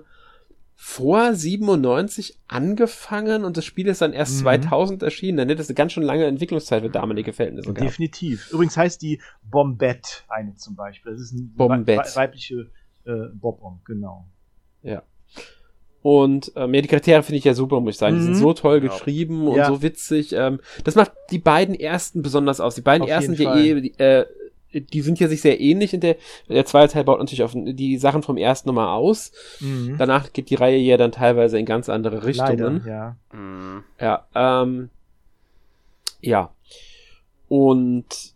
[0.78, 4.42] vor 97 angefangen und das Spiel ist dann erst mhm.
[4.42, 5.38] 2000 erschienen.
[5.38, 7.90] Dann hätte es eine ganz schön lange Entwicklungszeit für damalige Verhältnisse gehabt.
[7.90, 8.52] Definitiv.
[8.52, 11.12] Übrigens heißt die Bombette eine zum Beispiel.
[11.12, 12.14] Das ist eine Bombette.
[12.14, 12.70] weibliche
[13.06, 14.26] äh, Bobom, genau.
[14.82, 15.02] Ja.
[16.02, 18.16] Und ähm, ja, die Charaktere finde ich ja super, muss ich sagen.
[18.16, 18.18] Mhm.
[18.18, 18.40] Die sind mhm.
[18.40, 18.92] so toll genau.
[18.92, 19.66] geschrieben und ja.
[19.66, 20.34] so witzig.
[20.34, 22.74] Ähm, das macht die beiden ersten besonders aus.
[22.74, 24.26] Die beiden Auf ersten, die, eh, äh,
[24.80, 26.16] die sind ja sich sehr ähnlich in der,
[26.48, 29.32] der zweite Teil baut natürlich auf die Sachen vom ersten nochmal aus.
[29.60, 29.96] Mhm.
[29.98, 32.82] Danach geht die Reihe ja dann teilweise in ganz andere Richtungen.
[32.84, 33.16] Leider, ja.
[33.32, 33.84] Mhm.
[34.00, 34.90] Ja, ähm,
[36.20, 36.50] ja.
[37.48, 38.35] Und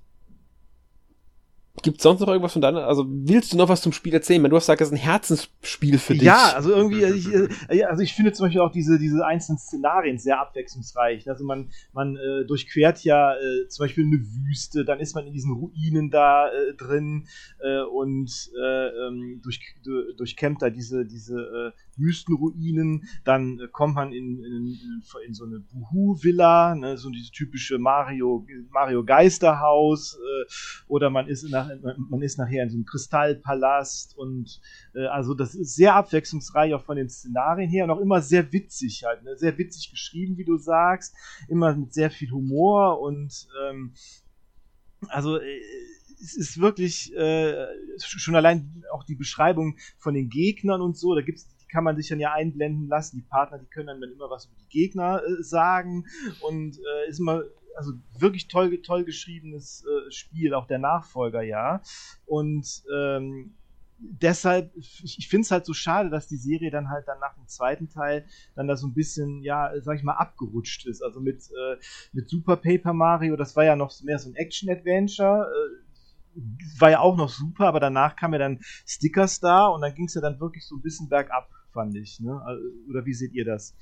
[1.83, 4.43] Gibt sonst noch irgendwas von deiner, also willst du noch was zum Spiel erzählen?
[4.43, 6.23] du hast gesagt, das ist ein Herzensspiel für dich.
[6.23, 7.33] Ja, also irgendwie, also ich,
[7.71, 11.29] äh, also ich finde zum Beispiel auch diese, diese einzelnen Szenarien sehr abwechslungsreich.
[11.29, 15.33] Also man, man äh, durchquert ja äh, zum Beispiel eine Wüste, dann ist man in
[15.33, 17.27] diesen Ruinen da äh, drin
[17.61, 19.61] äh, und äh, ähm, durch,
[20.17, 24.79] durchkämmt da diese, diese Wüstenruinen, dann kommt man in, in,
[25.27, 30.19] in so eine Buhu-Villa, ne, so dieses typische Mario, Mario Geisterhaus,
[30.89, 31.70] oder man ist, nach,
[32.09, 34.61] man ist nachher in so einem Kristallpalast und
[34.95, 38.53] äh, also das ist sehr abwechslungsreich auch von den Szenarien her und auch immer sehr
[38.53, 41.15] witzig halt, ne, sehr witzig geschrieben, wie du sagst,
[41.49, 43.95] immer mit sehr viel Humor und ähm,
[45.09, 45.61] also äh,
[46.23, 47.67] es ist wirklich äh,
[47.99, 52.09] schon allein auch die Beschreibung von den Gegnern und so, da gibt's kann man sich
[52.09, 53.17] dann ja einblenden lassen.
[53.17, 56.05] Die Partner, die können dann, immer was über die Gegner äh, sagen
[56.41, 57.43] und äh, ist immer
[57.81, 61.81] also wirklich toll, toll geschriebenes äh, Spiel, auch der Nachfolger, ja.
[62.27, 63.55] Und ähm,
[63.99, 67.47] deshalb, ich, finde es halt so schade, dass die Serie dann halt dann nach dem
[67.49, 71.03] zweiten Teil dann da so ein bisschen, ja, sag ich mal, abgerutscht ist.
[71.03, 71.77] Also mit, äh,
[72.13, 75.49] mit Super Paper Mario, das war ja noch mehr so ein Action-Adventure.
[75.49, 76.41] Äh,
[76.79, 80.05] war ja auch noch super, aber danach kam ja dann Sticker Star und dann ging
[80.05, 82.21] es ja dann wirklich so ein bisschen bergab fand ich.
[82.21, 82.41] Ne?
[82.89, 83.75] Oder wie seht ihr das?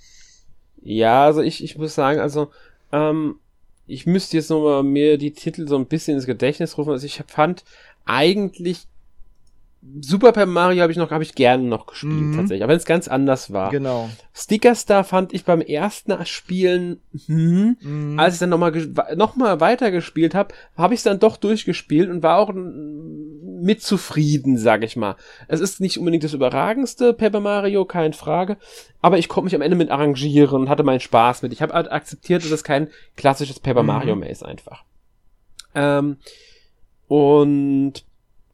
[0.81, 2.51] Ja, also ich, ich muss sagen, also
[2.93, 3.41] ähm,
[3.89, 6.91] ich müsste jetzt nochmal mir die Titel so ein bisschen ins Gedächtnis rufen.
[6.91, 7.64] Also ich fand
[8.05, 8.86] eigentlich
[10.01, 12.37] Super Paper Mario habe ich noch, habe ich gerne noch gespielt, mhm.
[12.37, 12.64] tatsächlich.
[12.64, 13.70] Aber wenn es ganz anders war.
[13.70, 14.11] Genau.
[14.35, 18.18] Sticker Star fand ich beim ersten Spielen, hm, mhm.
[18.18, 18.72] als ich dann nochmal
[19.14, 23.81] noch mal weiter gespielt habe, habe ich es dann doch durchgespielt und war auch mit
[23.81, 25.16] zufrieden, sag ich mal.
[25.47, 28.57] Es ist nicht unbedingt das überragendste Paper Mario, keine Frage.
[29.01, 31.53] Aber ich konnte mich am Ende mit arrangieren und hatte meinen Spaß mit.
[31.53, 33.87] Ich habe halt akzeptiert, dass es kein klassisches Paper mhm.
[33.87, 34.85] Mario mehr ist, einfach.
[35.74, 36.16] Ähm,
[37.07, 38.05] und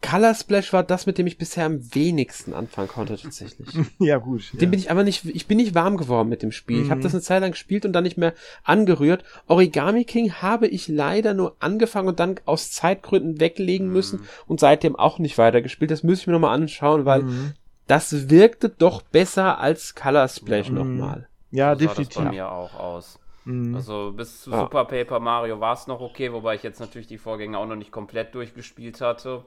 [0.05, 3.69] Color Splash war das, mit dem ich bisher am wenigsten anfangen konnte, tatsächlich.
[3.99, 4.53] ja, gut.
[4.53, 4.69] Dem ja.
[4.69, 6.79] bin ich aber nicht, ich bin nicht warm geworden mit dem Spiel.
[6.79, 6.85] Mhm.
[6.85, 8.35] Ich habe das eine Zeit lang gespielt und dann nicht mehr
[8.65, 9.25] angerührt.
[9.47, 14.27] Origami King habe ich leider nur angefangen und dann aus Zeitgründen weglegen müssen mhm.
[14.47, 15.91] und seitdem auch nicht weitergespielt.
[15.91, 17.55] Das müsste ich mir nochmal anschauen, weil mhm.
[17.87, 20.77] das wirkte doch besser als Color Splash mhm.
[20.77, 21.29] nochmal.
[21.51, 22.15] Ja, so definitiv.
[22.15, 23.19] Sah das bei mir auch aus.
[23.47, 23.75] Mhm.
[23.75, 24.61] Also bis zu ah.
[24.61, 27.77] Super Paper Mario war es noch okay, wobei ich jetzt natürlich die Vorgänge auch noch
[27.77, 29.45] nicht komplett durchgespielt hatte.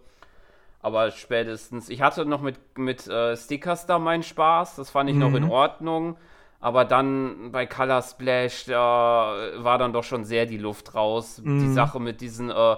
[0.80, 5.16] Aber spätestens, ich hatte noch mit, mit äh, Stickers da meinen Spaß, das fand ich
[5.16, 5.22] mhm.
[5.22, 5.52] noch in mhm.
[5.52, 6.18] Ordnung.
[6.60, 11.42] Aber dann bei Color Splash, da war dann doch schon sehr die Luft raus.
[11.44, 11.60] Mhm.
[11.60, 12.78] Die Sache mit diesen äh,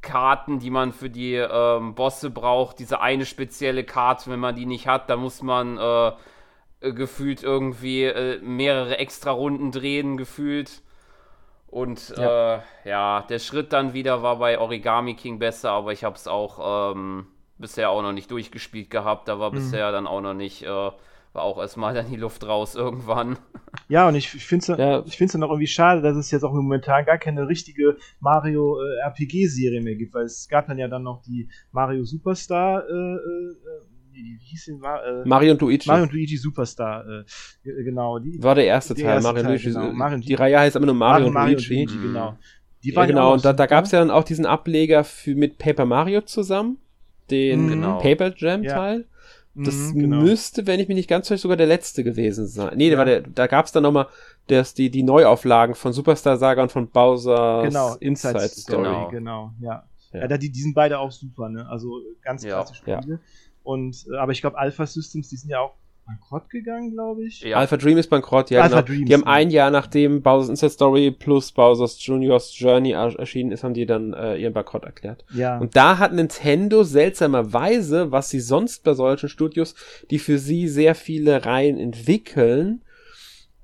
[0.00, 4.66] Karten, die man für die ähm, Bosse braucht, diese eine spezielle Karte, wenn man die
[4.66, 10.82] nicht hat, da muss man äh, gefühlt irgendwie äh, mehrere extra Runden drehen, gefühlt.
[11.72, 12.56] Und ja.
[12.56, 13.26] Äh, ja.
[13.30, 17.24] der Schritt dann wieder war bei Origami King besser, aber ich habe es auch ähm,
[17.56, 19.26] bisher auch noch nicht durchgespielt gehabt.
[19.26, 19.54] Da war mhm.
[19.54, 20.94] bisher dann auch noch nicht, äh, war
[21.34, 23.38] auch erstmal dann die Luft raus irgendwann.
[23.88, 25.02] Ja, und ich, ich finde es ja.
[25.06, 28.78] ich find's dann auch irgendwie schade, dass es jetzt auch momentan gar keine richtige Mario
[28.78, 33.14] äh, RPG-Serie mehr gibt, weil es gab dann ja dann noch die Mario Superstar äh,
[33.14, 33.56] äh
[34.12, 35.88] wie hieß denn, äh, Mario und Luigi.
[35.88, 37.24] Mario und Luigi Superstar, äh,
[37.84, 38.18] genau.
[38.18, 39.92] Die, war der erste Teil, erste Mario, Teil, Luigi, genau.
[39.92, 41.94] Mario Die Reihe heißt immer nur Mario, Mario und Luigi.
[41.94, 42.36] Luigi genau.
[42.84, 45.58] Die ja, genau, und da, da gab es ja dann auch diesen Ableger für, mit
[45.58, 46.78] Paper Mario zusammen,
[47.30, 47.68] den mhm.
[47.68, 47.98] genau.
[47.98, 49.00] Paper Jam Teil.
[49.00, 49.04] Ja.
[49.54, 50.20] Das mhm, genau.
[50.22, 52.76] müsste, wenn ich mich nicht ganz täusche, sogar der letzte gewesen sein.
[52.76, 52.98] Nee, ja.
[52.98, 54.06] war der, da gab es dann nochmal
[54.48, 58.82] die, die Neuauflagen von Superstar Saga und von Bowser's genau, Inside, Inside Story.
[58.82, 59.84] Genau, genau ja.
[60.12, 61.68] Ja, ja die, die sind beide auch super, ne?
[61.68, 63.20] Also ganz klasse Spiele.
[63.62, 65.74] Und, äh, aber ich glaube, Alpha Systems, die sind ja auch
[66.06, 67.42] bankrott gegangen, glaube ich.
[67.42, 67.58] Ja.
[67.58, 68.62] Alpha Dream ist bankrott, ja.
[68.62, 68.86] Alpha genau.
[68.86, 73.64] Dreams, die haben ein Jahr nachdem Bowser's Inside Story plus Bowser's Junior's Journey erschienen ist,
[73.64, 75.24] haben die dann äh, ihren Bankrott erklärt.
[75.32, 75.58] Ja.
[75.58, 79.74] Und da hat Nintendo seltsamerweise, was sie sonst bei solchen Studios,
[80.10, 82.82] die für sie sehr viele Reihen entwickeln,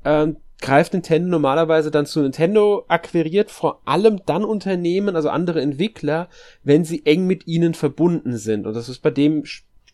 [0.04, 6.28] ähm, greift Nintendo normalerweise dann zu Nintendo, akquiriert vor allem dann Unternehmen, also andere Entwickler,
[6.64, 8.66] wenn sie eng mit ihnen verbunden sind.
[8.66, 9.44] Und das ist bei dem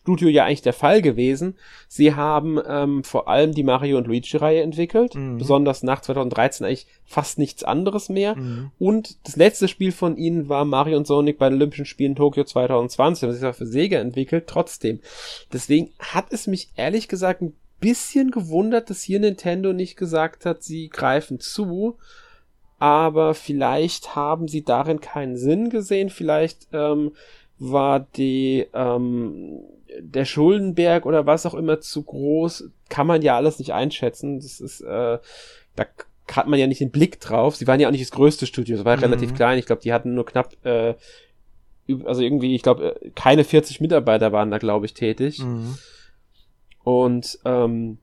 [0.05, 1.55] Studio ja eigentlich der Fall gewesen.
[1.87, 5.39] Sie haben ähm, vor allem die Mario und Luigi-Reihe entwickelt, mhm.
[5.39, 8.35] besonders nach 2013 eigentlich fast nichts anderes mehr.
[8.35, 8.69] Mhm.
[8.77, 12.43] Und das letzte Spiel von ihnen war Mario und Sonic bei den Olympischen Spielen Tokio
[12.43, 13.27] 2020.
[13.27, 14.99] Das ist ja für Sega entwickelt, trotzdem.
[15.51, 20.61] Deswegen hat es mich ehrlich gesagt ein bisschen gewundert, dass hier Nintendo nicht gesagt hat,
[20.61, 21.97] sie greifen zu
[22.77, 26.09] aber vielleicht haben sie darin keinen Sinn gesehen.
[26.09, 27.13] Vielleicht ähm,
[27.57, 29.61] war die ähm,
[29.99, 32.69] der Schuldenberg oder was auch immer zu groß.
[32.89, 34.39] Kann man ja alles nicht einschätzen.
[34.39, 35.17] Das ist äh,
[35.75, 35.85] da
[36.31, 37.55] hat man ja nicht den Blick drauf.
[37.55, 38.77] Sie waren ja auch nicht das größte Studio.
[38.77, 39.03] Das war mhm.
[39.03, 39.59] relativ klein.
[39.59, 40.95] Ich glaube, die hatten nur knapp äh,
[42.05, 45.39] also irgendwie, ich glaube, äh, keine 40 Mitarbeiter waren da, glaube ich, tätig.
[45.39, 45.77] Mhm.
[46.83, 47.97] Und ähm,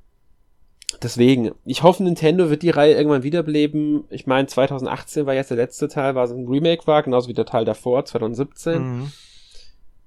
[1.02, 4.04] deswegen, ich hoffe, Nintendo wird die Reihe irgendwann wiederbeleben.
[4.10, 7.34] Ich meine, 2018 war jetzt der letzte Teil, war so ein Remake war, genauso wie
[7.34, 8.82] der Teil davor, 2017.
[8.82, 9.12] Mhm.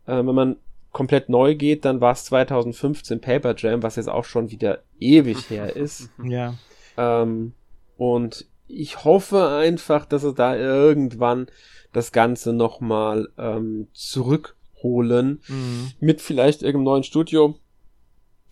[0.06, 0.56] Äh, wenn man
[0.96, 5.38] komplett neu geht, dann war es 2015 Paper Jam, was jetzt auch schon wieder ewig
[5.50, 6.10] her ist.
[6.24, 6.54] Ja.
[6.96, 7.52] Ähm,
[7.98, 11.48] und ich hoffe einfach, dass sie da irgendwann
[11.92, 15.42] das Ganze nochmal ähm, zurückholen.
[15.50, 15.92] Mhm.
[16.00, 17.60] Mit vielleicht irgendeinem neuen Studio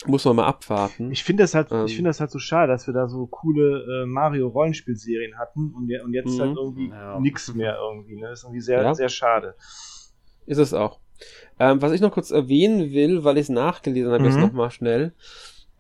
[0.06, 1.14] muss man mal abwarten.
[1.14, 3.26] Ich finde das halt, ähm, ich finde das halt so schade, dass wir da so
[3.28, 6.58] coole äh, Mario Rollenspielserien hatten und, und jetzt halt mhm.
[6.58, 7.18] irgendwie ja.
[7.22, 8.18] nix mehr irgendwie.
[8.18, 8.28] Ne?
[8.28, 8.94] Das ist irgendwie sehr, ja.
[8.94, 9.56] sehr schade.
[10.46, 11.00] Ist es auch.
[11.60, 14.30] Ähm, was ich noch kurz erwähnen will, weil ich es nachgelesen habe, mhm.
[14.30, 15.14] jetzt nochmal schnell.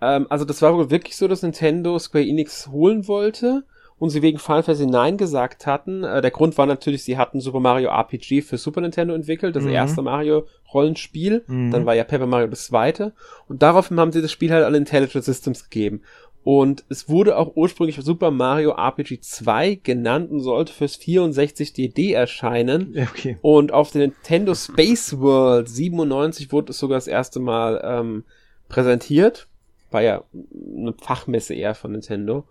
[0.01, 3.63] Ähm, also das war wohl wirklich so, dass Nintendo Square Enix holen wollte
[4.03, 6.03] und sie wegen Final Fantasy 9 gesagt hatten.
[6.03, 9.63] Äh, der Grund war natürlich, sie hatten Super Mario RPG für Super Nintendo entwickelt, das
[9.63, 9.69] mhm.
[9.69, 11.43] erste Mario Rollenspiel.
[11.47, 11.71] Mhm.
[11.71, 13.13] Dann war ja Paper Mario das zweite.
[13.47, 16.01] Und daraufhin haben sie das Spiel halt an Intelligent Systems gegeben.
[16.43, 22.11] Und es wurde auch ursprünglich Super Mario RPG 2 genannt und sollte fürs 64 DD
[22.11, 22.95] erscheinen.
[23.11, 23.37] Okay.
[23.41, 28.25] Und auf der Nintendo Space World 97 wurde es sogar das erste Mal ähm,
[28.67, 29.47] präsentiert.
[29.91, 32.45] War ja eine Fachmesse eher von Nintendo.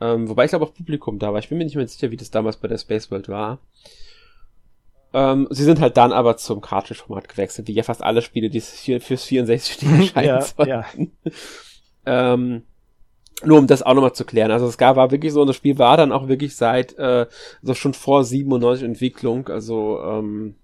[0.00, 1.40] Ähm, wobei ich glaube auch Publikum da war.
[1.40, 3.58] Ich bin mir nicht mehr sicher, wie das damals bei der Space World war.
[5.12, 8.60] Ähm, sie sind halt dann aber zum Cartridge-Format gewechselt, wie ja fast alle Spiele, die
[8.60, 11.12] fürs 64 stehen, erscheinen ja, sollten.
[12.04, 12.34] Ja.
[12.34, 12.62] ähm,
[13.44, 14.50] nur um das auch nochmal zu klären.
[14.50, 17.26] Also es gab, war wirklich so, und das Spiel war dann auch wirklich seit, äh,
[17.60, 20.54] also schon vor 97 Entwicklung, also ähm,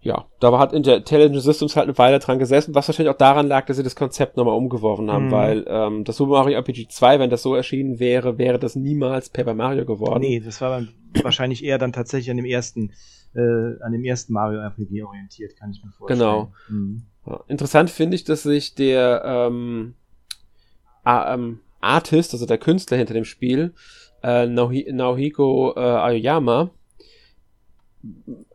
[0.00, 3.66] ja, da hat Intelligent Systems halt eine Weile dran gesessen, was wahrscheinlich auch daran lag,
[3.66, 5.32] dass sie das Konzept nochmal umgeworfen haben, mhm.
[5.32, 9.28] weil ähm, das Super Mario RPG 2, wenn das so erschienen wäre, wäre das niemals
[9.28, 10.20] Paper Mario geworden.
[10.20, 10.84] Nee, das war
[11.22, 12.92] wahrscheinlich eher dann tatsächlich an dem ersten,
[13.34, 16.20] äh, an dem ersten Mario RPG orientiert, kann ich mir vorstellen.
[16.20, 16.52] Genau.
[16.68, 17.02] Mhm.
[17.26, 19.94] Ja, interessant finde ich, dass sich der ähm,
[21.08, 23.72] ähm, Artist, also der Künstler hinter dem Spiel,
[24.22, 26.70] äh, Naohiko äh, Aoyama,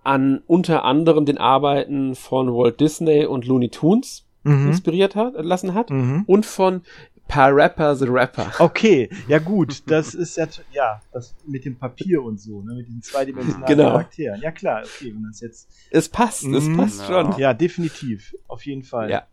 [0.04, 4.68] an unter anderem den Arbeiten von Walt Disney und Looney Tunes mhm.
[4.68, 6.24] inspiriert hat, lassen hat mhm.
[6.28, 6.82] und von
[7.28, 8.52] Parappa the Rapper.
[8.60, 12.88] Okay, ja gut, das ist ja, ja, das mit dem Papier und so, ne, mit
[12.88, 13.90] den zweidimensionalen genau.
[13.92, 14.42] Charakteren.
[14.42, 15.70] Ja klar, okay, wenn das jetzt...
[15.90, 16.78] Es passt, es mhm.
[16.78, 17.38] passt schon.
[17.38, 19.10] Ja, definitiv, auf jeden Fall.
[19.10, 19.28] Ja.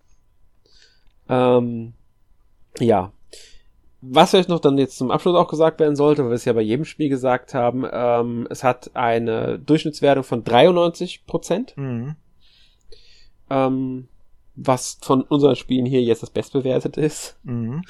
[1.29, 1.95] Ähm,
[2.79, 3.13] ja,
[4.03, 6.55] was vielleicht noch dann jetzt zum Abschluss auch gesagt werden sollte, weil wir es ja
[6.55, 11.77] bei jedem Spiel gesagt haben, ähm, es hat eine Durchschnittswertung von 93 Prozent.
[11.77, 12.17] Mhm.
[13.51, 14.09] Ähm,
[14.55, 17.39] was von unseren Spielen hier jetzt das bestbewertete ist.
[17.43, 17.83] Mhm.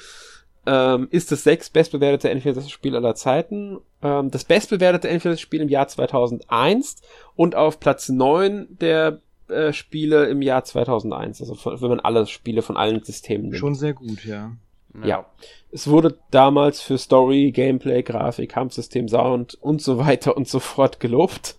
[0.65, 3.79] Ähm, ist das sechs bestbewertete N64-Spiel aller Zeiten.
[4.01, 7.01] Ähm, das bestbewertete N64-Spiel im Jahr 2001
[7.35, 11.41] und auf Platz 9 der äh, Spiele im Jahr 2001.
[11.41, 13.57] Also von, wenn man alle Spiele von allen Systemen nimmt.
[13.57, 14.51] Schon sehr gut, ja.
[14.99, 15.07] Ja.
[15.07, 15.25] ja.
[15.71, 20.99] Es wurde damals für Story, Gameplay, Grafik, Kampfsystem, Sound und so weiter und so fort
[20.99, 21.55] gelobt.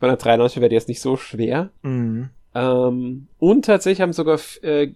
[0.00, 1.70] Bei einer 93 wäre jetzt nicht so schwer.
[1.82, 2.30] Mhm.
[2.54, 4.92] Ähm, und tatsächlich haben sogar, äh,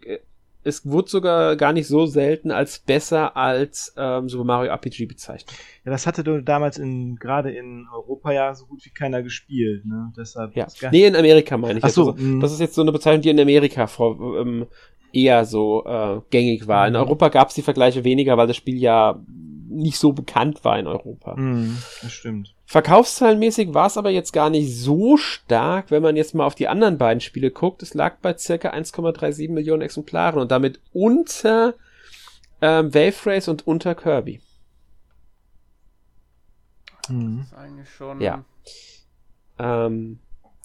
[0.65, 5.55] es wurde sogar gar nicht so selten als besser als ähm, Super Mario RPG bezeichnet.
[5.85, 9.85] Ja, das hatte du damals in, gerade in Europa ja so gut wie keiner gespielt,
[9.85, 10.13] ne?
[10.17, 10.57] Deshalb.
[10.57, 10.67] Ja.
[10.91, 11.85] Nee, in Amerika meine ich.
[11.85, 14.67] Ach so, also, das ist jetzt so eine Bezeichnung, die in Amerika vor, ähm,
[15.15, 16.87] eher so äh, gängig war.
[16.87, 17.01] In mhm.
[17.01, 19.21] Europa gab es die Vergleiche weniger, weil das Spiel ja
[19.69, 21.35] nicht so bekannt war in Europa.
[21.37, 22.55] Mhm, das stimmt.
[22.67, 26.69] Verkaufszahlenmäßig war es aber jetzt gar nicht so stark, wenn man jetzt mal auf die
[26.69, 27.83] anderen beiden Spiele guckt.
[27.83, 31.75] Es lag bei circa 1,37 Millionen Exemplaren und damit unter
[32.63, 34.41] ähm, Wave Race und unter Kirby.
[37.09, 37.39] Mhm.
[37.39, 38.21] Das ist eigentlich schon.
[38.21, 38.45] Ja.
[39.59, 40.19] Ähm,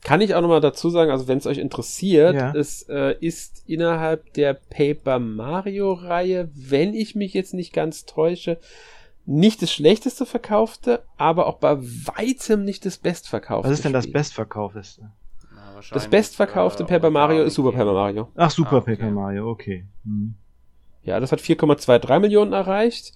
[0.04, 2.54] kann ich auch nochmal dazu sagen, also wenn es euch interessiert, ja.
[2.56, 8.60] es äh, ist innerhalb der Paper Mario Reihe, wenn ich mich jetzt nicht ganz täusche,
[9.26, 13.70] nicht das schlechteste verkaufte, aber auch bei weitem nicht das bestverkaufte.
[13.70, 15.12] Was ist denn das bestverkaufteste?
[15.92, 18.30] Das bestverkaufte äh, Paper Mario ist Super Paper Mario.
[18.36, 18.96] Ach, Super Ah, okay.
[18.96, 19.86] Paper Mario, okay.
[20.04, 20.36] Hm.
[21.04, 23.14] Ja, das hat 4,23 Millionen erreicht,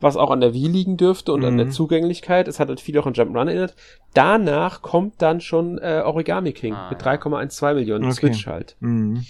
[0.00, 1.58] was auch an der Wii liegen dürfte und an Mhm.
[1.58, 2.48] der Zugänglichkeit.
[2.48, 3.74] Es hat halt viel auch an Jump'n'Run erinnert.
[4.14, 7.12] Danach kommt dann schon äh, Origami King Ah, mit ja.
[7.12, 8.14] 3,12 Millionen Okay.
[8.14, 8.76] Switch halt.
[8.80, 9.24] Hm.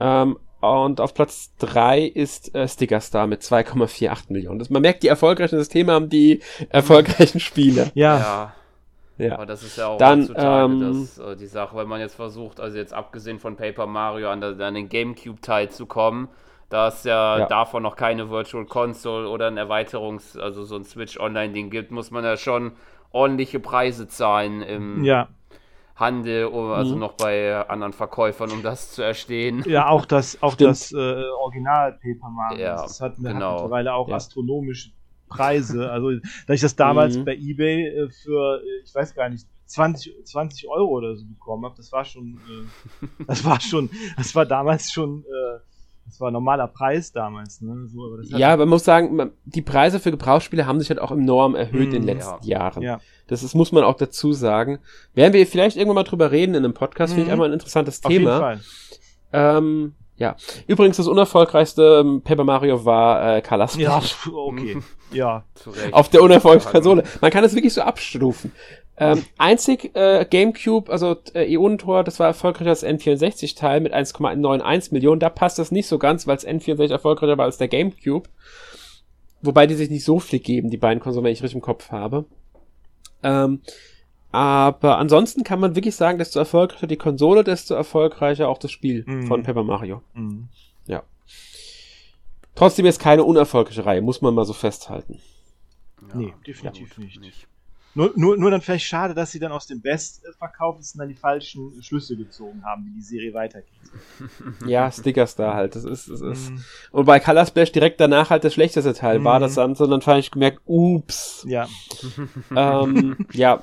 [0.00, 4.58] Ähm, und auf Platz 3 ist äh, Sticker Star mit 2,48 Millionen.
[4.58, 7.90] Das, man merkt, die erfolgreichen Systeme haben die erfolgreichen Spiele.
[7.94, 8.54] Ja, Ja,
[9.26, 9.34] Ja.
[9.34, 12.14] aber das ist ja auch Dann, heutzutage ähm, das, äh, die Sache, wenn man jetzt
[12.14, 16.28] versucht, also jetzt abgesehen von Paper Mario an, der, an den Gamecube-Teil zu kommen,
[16.70, 17.46] da es ja, Ja.
[17.46, 22.10] davon noch keine Virtual Console oder ein Erweiterungs-, also so ein Switch Online-Ding gibt, muss
[22.10, 22.72] man ja schon
[23.12, 25.28] ordentliche Preise zahlen im ja.
[25.96, 27.00] Handel, oder also Mhm.
[27.00, 29.62] noch bei anderen Verkäufern, um das zu erstehen.
[29.66, 30.70] Ja, auch das, auch Stimmt.
[30.70, 32.60] das äh, Original Paper Mario.
[32.60, 33.52] Ja, das hat, hat genau.
[33.54, 34.16] mittlerweile auch Ja.
[34.16, 34.92] astronomische
[35.28, 35.90] Preise.
[35.90, 36.10] Also,
[36.46, 37.24] da ich das damals Mhm.
[37.26, 41.64] bei eBay äh, für, äh, ich weiß gar nicht, 20, 20 Euro oder so bekommen
[41.64, 42.70] habe, das war schon, äh,
[43.26, 45.58] das war schon, das war damals schon, äh,
[46.10, 47.86] das war normaler Preis damals, ne?
[47.86, 51.12] So, aber Ja, aber man muss sagen, die Preise für Gebrauchsspiele haben sich halt auch
[51.12, 52.08] enorm erhöht in den Mhm.
[52.08, 52.82] letzten Jahren.
[52.82, 53.00] ja.
[53.28, 54.80] Das ist, muss man auch dazu sagen.
[55.14, 57.32] Werden wir vielleicht irgendwann mal drüber reden in einem Podcast, finde ich Mhm.
[57.34, 58.38] einmal ein interessantes Auf jeden Thema.
[58.40, 58.60] Fall.
[59.32, 60.34] Ähm, ja.
[60.66, 63.76] Übrigens, das unerfolgreichste ähm, Paper Mario war äh, Splash.
[63.78, 64.00] Ja,
[64.32, 64.78] okay.
[65.12, 65.44] ja.
[65.54, 65.94] Zu Recht.
[65.94, 67.04] Auf der unerfolgreichsten Konsole.
[67.20, 68.52] Man kann es wirklich so abstufen.
[69.00, 75.20] Ähm, einzig äh, GameCube, also äh, Ionentor, das war erfolgreicher als N64-Teil mit 1,91 Millionen.
[75.20, 78.28] Da passt das nicht so ganz, weil es N64 erfolgreicher war als der GameCube.
[79.42, 81.90] Wobei die sich nicht so viel geben, die beiden Konsolen, wenn ich richtig im Kopf
[81.90, 82.26] habe.
[83.22, 83.62] Ähm,
[84.32, 89.02] aber ansonsten kann man wirklich sagen, desto erfolgreicher die Konsole, desto erfolgreicher auch das Spiel
[89.06, 89.26] Mhm.
[89.26, 90.02] von Paper Mario.
[90.14, 90.48] Mhm.
[92.56, 95.18] Trotzdem ist keine unerfolgreiche Reihe, muss man mal so festhalten.
[96.08, 97.46] Ja, Nee, definitiv gut, nicht.
[97.94, 101.82] Nur, nur, nur dann vielleicht schade, dass sie dann aus dem Bestverkaufesten dann die falschen
[101.82, 103.68] Schlüsse gezogen haben, wie die Serie weitergeht.
[104.66, 105.74] Ja, Stickers da halt.
[105.74, 106.50] Das ist, das ist.
[106.50, 106.62] Mhm.
[106.92, 109.42] Und bei Color Splash direkt danach halt das schlechteste Teil war Mhm.
[109.42, 111.44] das dann, sondern fand ich gemerkt, ups.
[111.48, 111.68] Ja,
[112.56, 113.62] ähm, ja.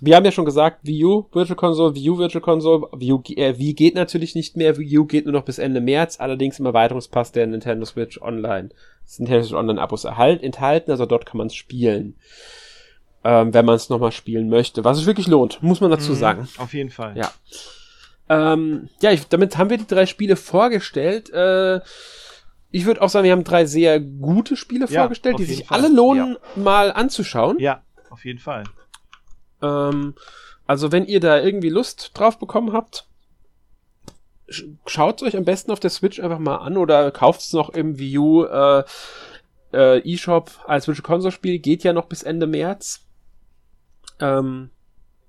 [0.00, 3.22] Wir haben ja schon gesagt, Wii U Virtual Console, Wii U Virtual Console, Wii, U,
[3.34, 6.58] äh, Wii geht natürlich nicht mehr, Wii U geht nur noch bis Ende März, allerdings
[6.60, 8.68] im Erweiterungspass der Nintendo Switch Online.
[9.04, 12.14] Das Nintendo Switch Online Abos erhalt, enthalten, also dort kann man es spielen.
[13.28, 16.16] Ähm, wenn man es nochmal spielen möchte, was es wirklich lohnt, muss man dazu Mhm.
[16.16, 16.48] sagen.
[16.58, 17.16] Auf jeden Fall.
[17.16, 17.32] Ja.
[18.28, 21.30] Ähm, ja, ich, damit haben wir die drei Spiele vorgestellt.
[21.30, 21.80] Äh,
[22.70, 25.78] ich würde auch sagen, wir haben drei sehr gute Spiele Ja, vorgestellt, die sich Fall.
[25.80, 27.58] alle lohnen, mal anzuschauen.
[27.58, 28.62] Ja, auf jeden Fall.
[29.60, 30.14] Ähm,
[30.68, 33.06] also wenn ihr da irgendwie Lust drauf bekommen habt,
[34.48, 37.70] sch- schaut euch am besten auf der Switch einfach mal an oder kauft es noch
[37.70, 38.84] im Wii U äh,
[39.72, 41.58] äh, eShop als Virtual Console Spiel.
[41.58, 43.02] Geht ja noch bis Ende März.
[44.20, 44.70] Ähm,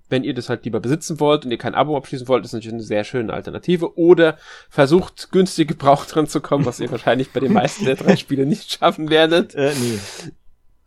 [0.09, 2.73] wenn ihr das halt lieber besitzen wollt und ihr kein Abo abschließen wollt, ist natürlich
[2.73, 3.97] eine sehr schöne Alternative.
[3.97, 4.37] Oder
[4.69, 8.45] versucht günstig Gebrauch dran zu kommen, was ihr wahrscheinlich bei den meisten der drei Spiele
[8.45, 9.53] nicht schaffen werdet.
[9.55, 9.99] Äh, nee.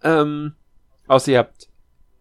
[0.02, 0.54] Ähm,
[1.06, 1.68] außer ihr habt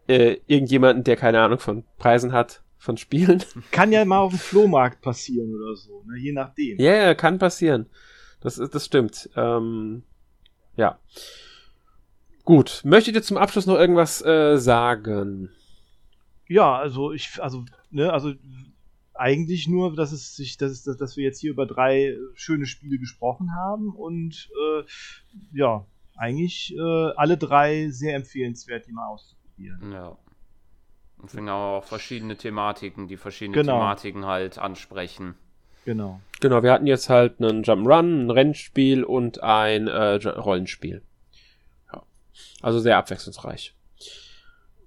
[0.08, 3.44] äh, irgendjemanden, der keine Ahnung von Preisen hat, von Spielen.
[3.72, 6.18] Kann ja mal auf dem Flohmarkt passieren oder so, ne?
[6.18, 6.80] je nachdem.
[6.80, 7.86] Ja, ja, kann passieren.
[8.42, 9.30] Das ist, das stimmt.
[9.36, 10.04] Ähm,
[10.76, 10.98] ja.
[12.44, 12.82] Gut.
[12.84, 15.52] Möchtet ihr zum Abschluss noch irgendwas äh, sagen?
[16.50, 18.34] Ja, also ich, also, ne, also
[19.14, 22.18] eigentlich nur, dass es sich, dass, es, dass, dass wir jetzt hier über drei äh,
[22.34, 24.84] schöne Spiele gesprochen haben und äh,
[25.54, 25.86] ja,
[26.18, 29.92] eigentlich äh, alle drei sehr empfehlenswert, die mal auszuprobieren.
[29.92, 30.18] Ja.
[31.18, 33.74] Und finde auch verschiedene Thematiken, die verschiedene Genau.
[33.74, 35.36] Thematiken halt ansprechen.
[35.86, 36.20] Genau.
[36.40, 41.04] Genau, wir hatten jetzt halt einen Jump'n'Run, ein Rennspiel und ein äh, Rollenspiel.
[41.94, 42.04] Ja.
[42.62, 43.76] Also sehr abwechslungsreich.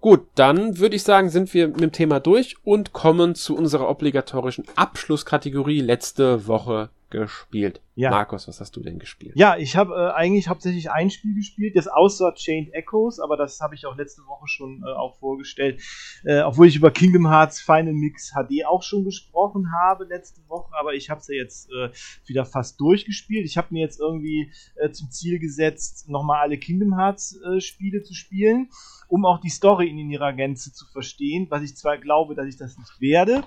[0.02, 3.88] Gut, dann würde ich sagen, sind wir mit dem Thema durch und kommen zu unserer
[3.88, 7.80] obligatorischen Abschlusskategorie letzte Woche gespielt.
[7.94, 8.10] Ja.
[8.10, 9.34] Markus, was hast du denn gespielt?
[9.36, 13.60] Ja, ich habe äh, eigentlich hauptsächlich ein Spiel gespielt, das außer Chained Echoes, aber das
[13.60, 15.82] habe ich auch letzte Woche schon äh, auch vorgestellt.
[16.24, 20.74] Äh, obwohl ich über Kingdom Hearts Final Mix HD auch schon gesprochen habe letzte Woche,
[20.74, 21.90] aber ich habe es ja jetzt äh,
[22.26, 23.44] wieder fast durchgespielt.
[23.44, 28.02] Ich habe mir jetzt irgendwie äh, zum Ziel gesetzt, nochmal alle Kingdom Hearts äh, Spiele
[28.02, 28.70] zu spielen,
[29.08, 32.56] um auch die Story in ihrer Gänze zu verstehen, was ich zwar glaube, dass ich
[32.56, 33.44] das nicht werde,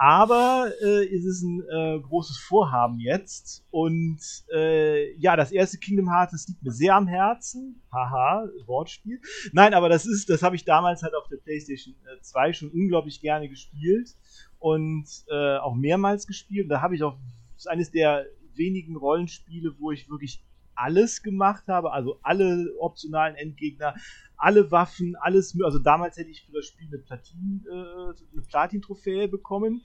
[0.00, 3.66] aber äh, es ist ein äh, großes Vorhaben jetzt.
[3.70, 4.18] Und
[4.50, 7.82] äh, ja, das erste Kingdom Hearts, das liegt mir sehr am Herzen.
[7.92, 9.20] Haha, Wortspiel.
[9.52, 12.70] Nein, aber das ist, das habe ich damals halt auf der PlayStation äh, 2 schon
[12.70, 14.16] unglaublich gerne gespielt
[14.58, 16.70] und äh, auch mehrmals gespielt.
[16.70, 17.18] Da habe ich auch,
[17.52, 18.24] das ist eines der
[18.54, 20.42] wenigen Rollenspiele, wo ich wirklich
[20.80, 23.94] alles gemacht habe, also alle optionalen Endgegner,
[24.36, 29.28] alle Waffen, alles, also damals hätte ich für das Spiel eine Platin, äh, eine Platin-Trophäe
[29.28, 29.82] bekommen.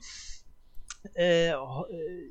[1.14, 1.56] Äh, äh,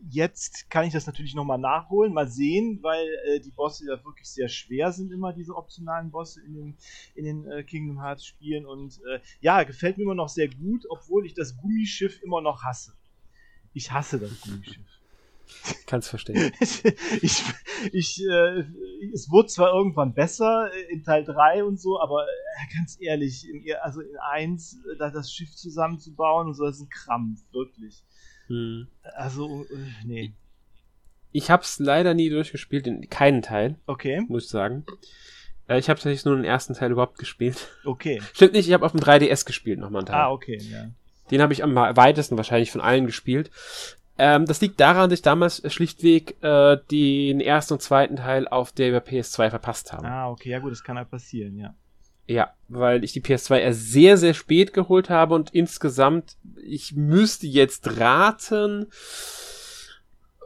[0.10, 4.28] jetzt kann ich das natürlich nochmal nachholen, mal sehen, weil äh, die Bosse ja wirklich
[4.28, 6.78] sehr schwer sind, immer diese optionalen Bosse in den,
[7.14, 8.66] in den äh, Kingdom Hearts Spielen.
[8.66, 12.64] Und äh, ja, gefällt mir immer noch sehr gut, obwohl ich das Gummischiff immer noch
[12.64, 12.94] hasse.
[13.74, 14.86] Ich hasse das Gummischiff.
[15.86, 16.52] Kannst verstehen.
[17.22, 17.44] ich,
[17.92, 18.64] ich, äh,
[19.14, 23.64] es wurde zwar irgendwann besser in Teil 3 und so, aber äh, ganz ehrlich, in,
[23.82, 28.04] also in 1 äh, das Schiff zusammenzubauen und so, das ist ein Krampf, wirklich.
[28.48, 28.88] Hm.
[29.16, 30.34] Also, äh, nee.
[31.32, 33.76] Ich hab's leider nie durchgespielt, in keinen Teil.
[33.88, 34.22] Okay.
[34.28, 34.86] Muss ich sagen.
[35.68, 37.68] Ich habe tatsächlich nur den ersten Teil überhaupt gespielt.
[37.84, 38.22] Okay.
[38.34, 40.16] Stimmt nicht, ich habe auf dem 3DS gespielt nochmal einen Teil.
[40.16, 40.92] Ah, okay, ja.
[41.32, 43.50] Den habe ich am weitesten wahrscheinlich von allen gespielt.
[44.18, 48.72] Ähm, das liegt daran, dass ich damals schlichtweg äh, den ersten und zweiten Teil auf
[48.72, 50.08] der PS2 verpasst habe.
[50.08, 51.76] Ah, okay, ja gut, das kann halt passieren, ja.
[52.28, 57.46] Ja, weil ich die PS2 erst sehr, sehr spät geholt habe und insgesamt, ich müsste
[57.46, 58.88] jetzt raten,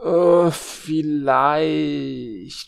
[0.04, 1.54] äh, vielleicht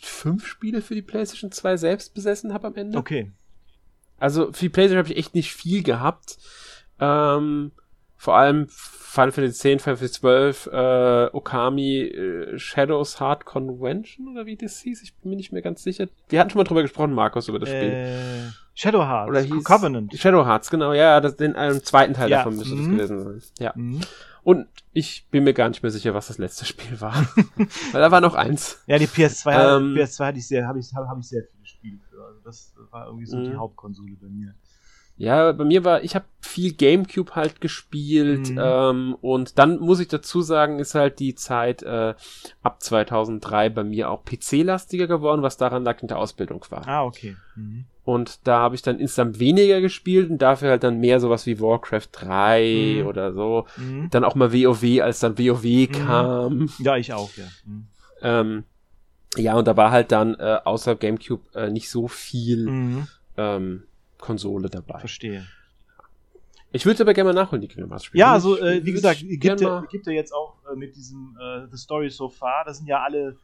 [0.06, 2.98] fünf Spiele für die PlayStation 2 selbst besessen habe am Ende.
[2.98, 3.32] Okay.
[4.18, 6.38] Also für die PlayStation habe ich echt nicht viel gehabt.
[7.00, 7.72] Ähm,
[8.22, 14.46] vor allem Final Fantasy 10, Final Fantasy 12, äh, Okami, äh, Shadows Heart Convention oder
[14.46, 16.08] wie das hieß, ich bin mir nicht mehr ganz sicher.
[16.30, 17.82] Wir hatten schon mal drüber gesprochen, Markus, über das Spiel.
[17.82, 20.14] Äh, Shadow Hearts, oder hieß Covenant.
[20.16, 22.92] Shadow Hearts, genau, ja, das, den einen zweiten Teil Ja, davon müsste das mhm.
[22.92, 23.42] gewesen sein.
[23.58, 23.74] Ja.
[23.76, 24.02] Mhm.
[24.44, 27.16] Und ich bin mir gar nicht mehr sicher, was das letzte Spiel war.
[27.92, 28.84] Weil da war noch eins.
[28.86, 31.66] Ja, die PS2, Ähm, PS2 hatte ich sehr, habe ich, hab, hab ich sehr viele
[31.66, 32.24] Spiele für.
[32.24, 33.58] Also das war irgendwie so die Mhm.
[33.60, 34.54] Hauptkonsole bei mir.
[35.22, 38.60] Ja, bei mir war, ich habe viel Gamecube halt gespielt Mhm.
[38.60, 42.16] ähm, und dann muss ich dazu sagen, ist halt die Zeit äh,
[42.64, 46.88] ab 2003 bei mir auch PC-lastiger geworden, was daran lag, in der Ausbildung war.
[46.88, 47.36] Ah, okay.
[47.56, 47.86] Mhm.
[48.04, 51.60] Und da habe ich dann insgesamt weniger gespielt und dafür halt dann mehr sowas wie
[51.60, 53.08] Warcraft 3 Mhm.
[53.08, 53.68] oder so.
[53.78, 54.10] Mhm.
[54.10, 55.92] Dann auch mal WoW, als dann WoW Mhm.
[55.92, 56.70] kam.
[56.80, 57.46] Ja, ich auch, ja.
[57.66, 57.86] Mhm.
[58.24, 58.64] Ähm,
[59.38, 63.06] ja, und da war halt dann äh, außer Gamecube äh, nicht so viel
[63.38, 63.84] ähm,
[64.22, 65.00] Konsole dabei.
[65.00, 65.46] Verstehe.
[66.72, 68.22] Ich würde aber gerne mal nachholen, die Kingdom Hearts Spiele.
[68.22, 71.76] Ja, also äh, wie gesagt, gibt gibt ja jetzt auch äh, mit diesem äh, The
[71.78, 73.36] Story So Far, da sind ja alle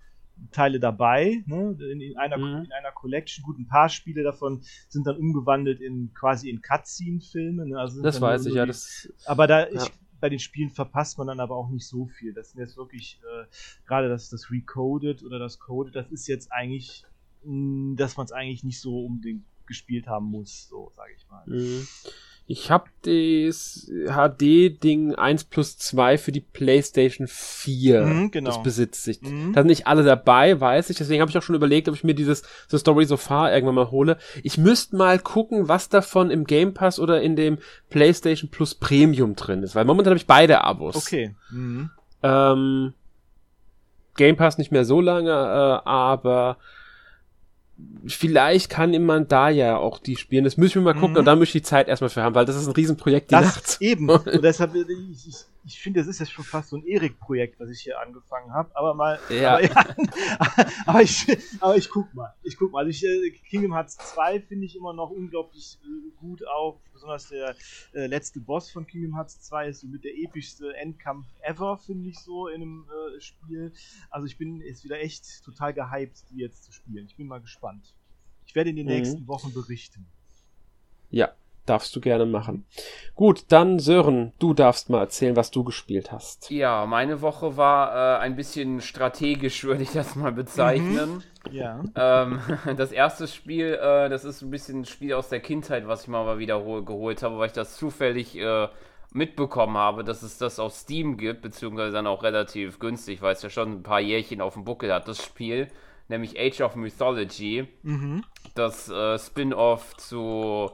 [0.52, 1.76] Teile dabei, ne?
[1.92, 2.66] in, in, einer, Mhm.
[2.66, 3.44] in einer Collection.
[3.44, 7.66] Gut, ein paar Spiele davon sind dann umgewandelt in quasi in Cutscene-Filme.
[7.66, 7.78] Ne?
[7.80, 8.66] Also Das weiß ich, ja.
[8.66, 9.82] Das, Aber da, Ja.
[9.84, 12.34] ich, bei den Spielen verpasst man dann aber auch nicht so viel.
[12.34, 13.46] Das sind jetzt wirklich, äh,
[13.88, 17.04] gerade das, das Recoded oder das Coded, das ist jetzt eigentlich,
[17.44, 21.44] mh, dass man es eigentlich nicht so unbedingt gespielt haben muss, so sage ich mal.
[21.46, 21.88] Mhm.
[22.50, 28.06] Ich habe das HD-Ding 1 plus 2 für die PlayStation 4.
[28.06, 28.50] Mhm, genau.
[28.50, 29.22] Das besitze ich.
[29.22, 29.52] Mhm.
[29.52, 30.96] Da sind nicht alle dabei, weiß ich.
[30.96, 33.76] Deswegen habe ich auch schon überlegt, ob ich mir dieses The Story So Far irgendwann
[33.76, 34.18] mal hole.
[34.44, 37.58] Ich müsste mal gucken, was davon im Game Pass oder in dem
[37.90, 39.76] PlayStation Plus Premium drin ist.
[39.76, 40.96] Weil momentan habe ich beide Abos.
[40.96, 41.36] Okay.
[41.52, 41.90] Mhm.
[42.24, 42.94] Ähm,
[44.16, 46.58] Game Pass nicht mehr so lange, äh, aber
[48.08, 50.44] vielleicht kann man da ja auch die spielen.
[50.44, 51.18] Das müssen wir mal gucken Mhm.
[51.18, 53.36] und dann muss ich die Zeit erstmal für haben, weil das ist ein Riesenprojekt, die
[53.36, 53.78] Das Nacht.
[53.82, 54.10] eben.
[54.10, 55.36] Und deshalb, ich, ich,
[55.68, 58.74] ich finde, das ist jetzt schon fast so ein Erik-Projekt, was ich hier angefangen habe.
[58.76, 59.20] Aber mal.
[59.30, 59.56] Ja.
[59.56, 59.86] Aber, ja,
[60.86, 61.28] aber, ich,
[61.60, 62.34] aber ich guck mal.
[62.44, 62.80] Ich guck mal.
[62.86, 66.80] Also ich, äh, Kingdom Hearts 2 finde ich immer noch unglaublich äh, gut auch.
[66.94, 67.54] Besonders der
[67.94, 72.10] äh, letzte Boss von Kingdom Hearts 2 ist so mit der epischste Endkampf ever, finde
[72.10, 72.86] ich so, in einem
[73.18, 73.74] äh, Spiel.
[74.10, 77.06] Also ich bin jetzt wieder echt total gehypt, die jetzt zu spielen.
[77.08, 77.94] Ich bin mal gespannt.
[78.46, 78.94] Ich werde in den Mhm.
[78.94, 80.08] nächsten Wochen berichten.
[81.10, 81.34] Ja,
[81.70, 82.66] darfst du gerne machen.
[83.16, 86.50] Gut, dann Sören, du darfst mal erzählen, was du gespielt hast.
[86.50, 91.24] Ja, meine Woche war äh, ein bisschen strategisch, würde ich das mal bezeichnen.
[91.52, 91.84] Ja.
[91.96, 92.40] Ähm,
[92.78, 96.08] das erste Spiel, äh, das ist ein bisschen ein Spiel aus der Kindheit, was ich
[96.08, 98.68] mal, mal wieder hol- geholt habe, weil ich das zufällig äh,
[99.14, 103.42] mitbekommen habe, dass es das auf Steam gibt, beziehungsweise dann auch relativ günstig, weil es
[103.42, 105.70] ja schon ein paar Jährchen auf dem Buckel hat, das Spiel,
[106.10, 108.24] nämlich Age of Mythology, Mhm.
[108.54, 110.70] das äh, Spin-off zu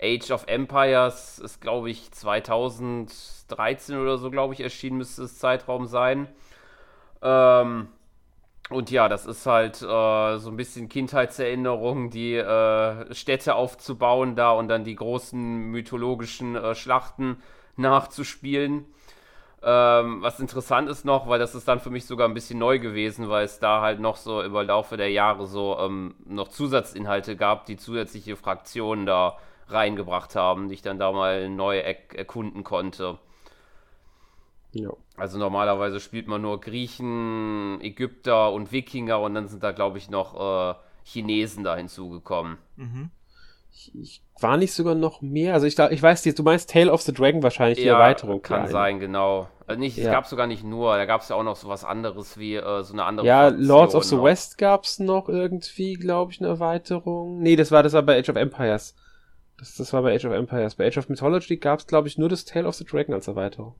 [0.00, 5.86] Age of Empires ist, glaube ich, 2013 oder so, glaube ich, erschienen, müsste es Zeitraum
[5.86, 6.28] sein.
[7.20, 7.88] Ähm,
[8.70, 14.52] und ja, das ist halt äh, so ein bisschen Kindheitserinnerung, die äh, Städte aufzubauen da
[14.52, 17.42] und dann die großen mythologischen äh, Schlachten
[17.76, 18.84] nachzuspielen.
[19.62, 22.78] Ähm, was interessant ist noch, weil das ist dann für mich sogar ein bisschen neu
[22.78, 27.36] gewesen, weil es da halt noch so über Laufe der Jahre so ähm, noch Zusatzinhalte
[27.36, 29.38] gab, die zusätzliche Fraktionen da
[29.68, 33.18] reingebracht haben, die ich dann da mal neu er erkunden konnte.
[34.72, 34.90] Ja.
[35.16, 40.10] Also normalerweise spielt man nur Griechen, Ägypter und Wikinger und dann sind da, glaube ich,
[40.10, 42.58] noch äh, Chinesen da hinzugekommen.
[42.76, 43.10] Mhm.
[43.72, 45.54] Ich, ich, war nicht sogar noch mehr.
[45.54, 48.42] Also ich, ich weiß, du meinst Tale of the Dragon wahrscheinlich, die ja, Erweiterung.
[48.42, 48.72] Kann klein.
[48.72, 49.48] sein, genau.
[49.66, 50.04] Also nicht, ja.
[50.04, 52.56] Es gab sogar nicht nur, da gab es ja auch noch so was anderes wie
[52.56, 53.26] äh, so eine andere.
[53.26, 54.24] Ja, Fraktion Lords of the noch.
[54.24, 57.40] West gab es noch irgendwie, glaube ich, eine Erweiterung.
[57.40, 58.94] Nee, das war das war bei Age of Empires.
[59.58, 60.76] Das, das war bei Age of Empires.
[60.76, 63.28] Bei Age of Mythology gab es, glaube ich, nur das Tale of the Dragon als
[63.28, 63.74] Erweiterung.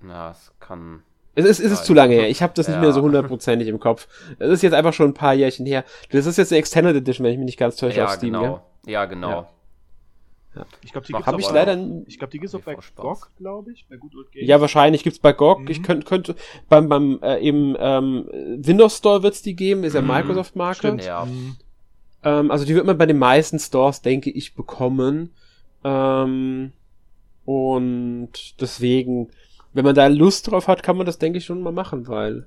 [0.00, 1.02] Na, es kann.
[1.34, 2.28] Es ist, es ist zu lange her.
[2.28, 2.80] Ich habe das nicht ja.
[2.80, 4.08] mehr so hundertprozentig im Kopf.
[4.38, 5.84] Es ist jetzt einfach schon ein paar Jährchen her.
[6.10, 8.32] Das ist jetzt eine Extended Edition, wenn ich mich nicht ganz täusche ja, auf Steam.
[8.32, 8.62] Genau.
[8.86, 9.30] Ja, ja genau.
[9.30, 9.48] Ja.
[10.56, 10.66] Ja.
[10.82, 11.78] Ich glaube, die gibt es leider.
[12.06, 14.48] Ich glaube, die gibt's auch bei GOG, glaube ich, bei Good Old Games.
[14.48, 15.60] Ja, wahrscheinlich gibt's bei GOG.
[15.60, 15.68] Mhm.
[15.68, 16.34] Ich könnte, könnte
[16.68, 20.08] beim beim äh, im ähm, Windows Store wird's die geben, ist ja mhm.
[20.08, 20.96] Microsoft Marke.
[21.00, 21.24] Ja.
[21.24, 21.56] Mhm.
[22.22, 25.34] Ähm, also die wird man bei den meisten Stores, denke ich, bekommen.
[25.84, 26.72] Ähm,
[27.44, 29.30] und deswegen,
[29.72, 32.46] wenn man da Lust drauf hat, kann man das, denke ich, schon mal machen, weil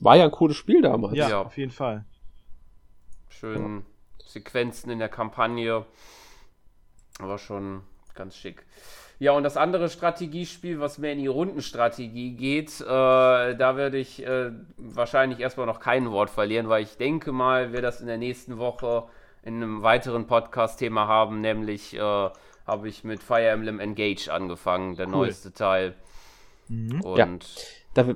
[0.00, 1.16] war ja ein cooles Spiel damals.
[1.16, 1.42] Ja, ja.
[1.42, 2.04] auf jeden Fall.
[3.28, 4.26] Schön ja.
[4.26, 5.84] Sequenzen in der Kampagne.
[7.18, 7.82] Aber schon
[8.14, 8.64] ganz schick.
[9.20, 14.26] Ja, und das andere Strategiespiel, was mehr in die Rundenstrategie geht, äh, da werde ich
[14.26, 18.16] äh, wahrscheinlich erstmal noch kein Wort verlieren, weil ich denke mal, wir das in der
[18.16, 19.04] nächsten Woche
[19.42, 22.30] in einem weiteren Podcast-Thema haben, nämlich äh,
[22.66, 25.12] habe ich mit Fire Emblem Engage angefangen, der cool.
[25.12, 25.94] neueste Teil.
[26.68, 27.02] Mhm.
[27.02, 27.28] Und ja,
[27.92, 28.14] da,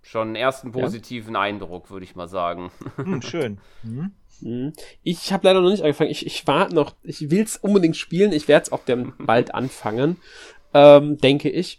[0.00, 1.40] schon einen ersten positiven ja.
[1.40, 2.70] Eindruck, würde ich mal sagen.
[2.96, 3.58] Hm, schön.
[3.82, 4.12] Mhm.
[4.42, 4.72] Mhm.
[5.02, 6.10] Ich habe leider noch nicht angefangen.
[6.10, 6.94] Ich, ich warte noch.
[7.02, 8.32] Ich will es unbedingt spielen.
[8.32, 10.16] Ich werde es auch dann bald anfangen,
[10.74, 11.78] ähm, denke ich.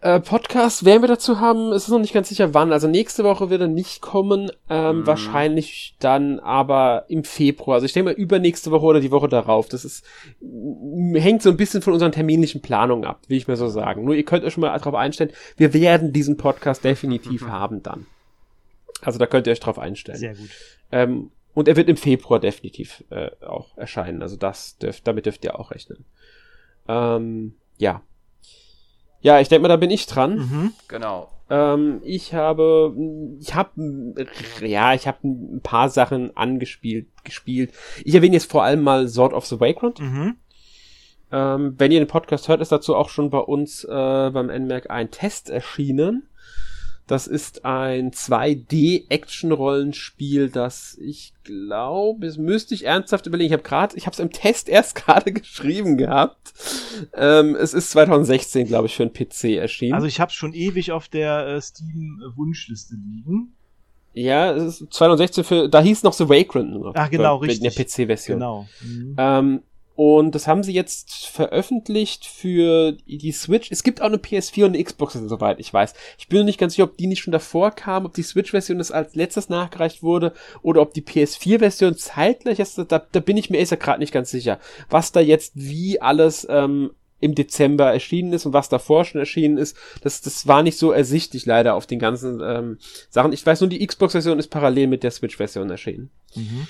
[0.00, 1.72] Äh, Podcast werden wir dazu haben.
[1.72, 2.72] Es ist noch nicht ganz sicher wann.
[2.72, 4.50] Also nächste Woche wird er nicht kommen.
[4.68, 5.06] Ähm, mm.
[5.06, 7.76] Wahrscheinlich dann aber im Februar.
[7.76, 9.68] Also ich denke mal übernächste Woche oder die Woche darauf.
[9.68, 10.04] Das ist
[11.14, 14.04] hängt so ein bisschen von unseren terminlichen Planungen ab, wie ich mir so sagen.
[14.04, 15.30] Nur ihr könnt euch schon mal darauf einstellen.
[15.56, 18.06] Wir werden diesen Podcast definitiv haben dann.
[19.02, 20.18] Also da könnt ihr euch drauf einstellen.
[20.18, 20.50] Sehr gut.
[20.94, 24.22] Ähm, und er wird im Februar definitiv äh, auch erscheinen.
[24.22, 26.04] Also das dürft, damit dürft ihr auch rechnen.
[26.88, 28.02] Ähm, ja,
[29.24, 30.36] ja, ich denke mal, da bin ich dran.
[30.36, 30.72] Mhm.
[30.86, 31.30] Genau.
[31.48, 32.94] Ähm, ich habe,
[33.40, 34.14] ich habe,
[34.60, 37.72] ja, ich habe ein paar Sachen angespielt, gespielt.
[38.04, 39.98] Ich erwähne jetzt vor allem mal Sword of the Vagrant.
[39.98, 40.36] Mhm.
[41.32, 44.90] Ähm, wenn ihr den Podcast hört, ist dazu auch schon bei uns äh, beim NMAC
[44.90, 46.28] ein Test erschienen.
[47.06, 53.48] Das ist ein 2D-Action-Rollenspiel, das ich glaube, es müsste ich ernsthaft überlegen.
[53.48, 56.54] Ich habe gerade, ich habe es im Test erst gerade geschrieben gehabt.
[57.12, 59.92] Ähm, es ist 2016, glaube ich, für einen PC erschienen.
[59.92, 63.52] Also ich habe es schon ewig auf der äh, Steam-Wunschliste liegen.
[64.14, 66.92] Ja, es ist 2016 für, da hieß noch The Vagrant noch.
[66.94, 67.62] Ach genau, richtig.
[67.62, 68.38] In der PC-Version.
[68.38, 68.66] Genau.
[68.80, 69.14] Mhm.
[69.18, 69.62] Ähm,
[69.96, 73.70] und das haben sie jetzt veröffentlicht für die Switch.
[73.70, 75.94] Es gibt auch eine PS4 und eine Xbox, soweit ich weiß.
[76.18, 78.90] Ich bin nicht ganz sicher, ob die nicht schon davor kam, ob die Switch-Version das
[78.90, 80.32] als letztes nachgereicht wurde
[80.62, 82.76] oder ob die PS4-Version zeitgleich ist.
[82.76, 84.58] Da, da bin ich mir ja gerade nicht ganz sicher,
[84.90, 86.90] was da jetzt wie alles ähm,
[87.20, 89.76] im Dezember erschienen ist und was davor schon erschienen ist.
[90.02, 92.78] Das, das war nicht so ersichtlich leider auf den ganzen ähm,
[93.10, 93.32] Sachen.
[93.32, 96.10] Ich weiß nur, die Xbox-Version ist parallel mit der Switch-Version erschienen.
[96.34, 96.66] Mhm.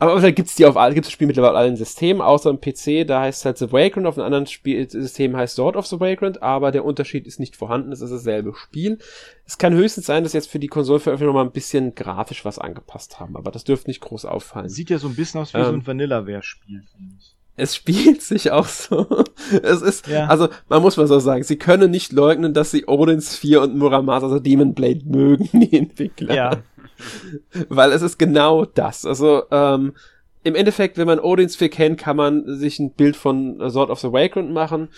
[0.00, 3.06] Aber vielleicht gibt's die auf gibt's das Spiel mittlerweile auf allen Systemen, außer im PC,
[3.06, 6.00] da heißt es halt The Vagrant, auf einem anderen Spiel, System heißt Sword of the
[6.00, 8.98] Vagrant, aber der Unterschied ist nicht vorhanden, es ist dasselbe Spiel.
[9.46, 13.20] Es kann höchstens sein, dass jetzt für die Konsolenveröffentlichung mal ein bisschen grafisch was angepasst
[13.20, 14.70] haben, aber das dürfte nicht groß auffallen.
[14.70, 17.76] Sieht ja so ein bisschen aus wie ähm, so ein ähm, Vanillaware-Spiel, finde ich es
[17.76, 19.06] spielt sich auch so.
[19.62, 20.26] Es ist, ja.
[20.26, 23.76] also man muss mal so sagen, sie können nicht leugnen, dass sie Odins 4 und
[23.76, 26.34] Muramasa, also Demon Blade mögen, die Entwickler.
[26.34, 26.62] Ja.
[27.68, 29.04] Weil es ist genau das.
[29.04, 29.94] Also, ähm,
[30.42, 34.00] im Endeffekt, wenn man Odins 4 kennt, kann man sich ein Bild von Sword of
[34.00, 34.88] the Vagrant machen.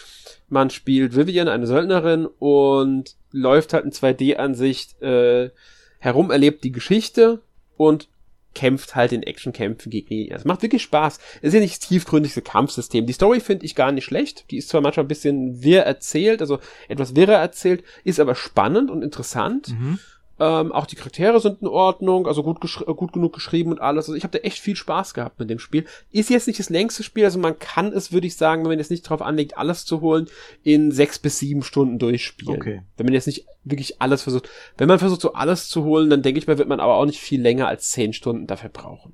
[0.48, 5.50] Man spielt Vivian, eine Söldnerin, und läuft halt in 2D-Ansicht äh,
[5.98, 7.40] herum, erlebt die Geschichte
[7.76, 8.09] und
[8.55, 10.32] kämpft halt in Actionkämpfen gegen ihn.
[10.32, 11.18] Es macht wirklich Spaß.
[11.40, 13.06] Es ist ja nicht das tiefgründigste Kampfsystem.
[13.06, 14.51] Die Story finde ich gar nicht schlecht.
[14.51, 16.59] Die ist zwar manchmal ein bisschen wirr erzählt, also
[16.89, 19.70] etwas wirrer erzählt, ist aber spannend und interessant.
[19.70, 19.98] Mhm.
[20.43, 24.06] Ähm, auch die Charaktere sind in Ordnung, also gut, gut genug geschrieben und alles.
[24.06, 25.85] Also ich habe da echt viel Spaß gehabt mit dem Spiel.
[26.10, 28.78] Ist jetzt nicht das längste Spiel, also man kann es, würde ich sagen, wenn man
[28.81, 30.27] jetzt nicht drauf anlegt, alles zu holen,
[30.64, 32.56] in sechs bis sieben Stunden durchspielen.
[32.56, 32.82] Okay.
[32.97, 34.48] Wenn man jetzt nicht wirklich alles versucht.
[34.77, 37.06] Wenn man versucht, so alles zu holen, dann denke ich mal, wird man aber auch
[37.06, 39.12] nicht viel länger als zehn Stunden dafür brauchen.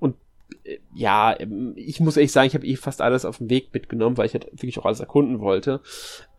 [0.00, 0.16] Und
[0.64, 3.72] äh, ja, ähm, ich muss ehrlich sagen, ich habe eh fast alles auf dem Weg
[3.72, 5.82] mitgenommen, weil ich halt wirklich auch alles erkunden wollte.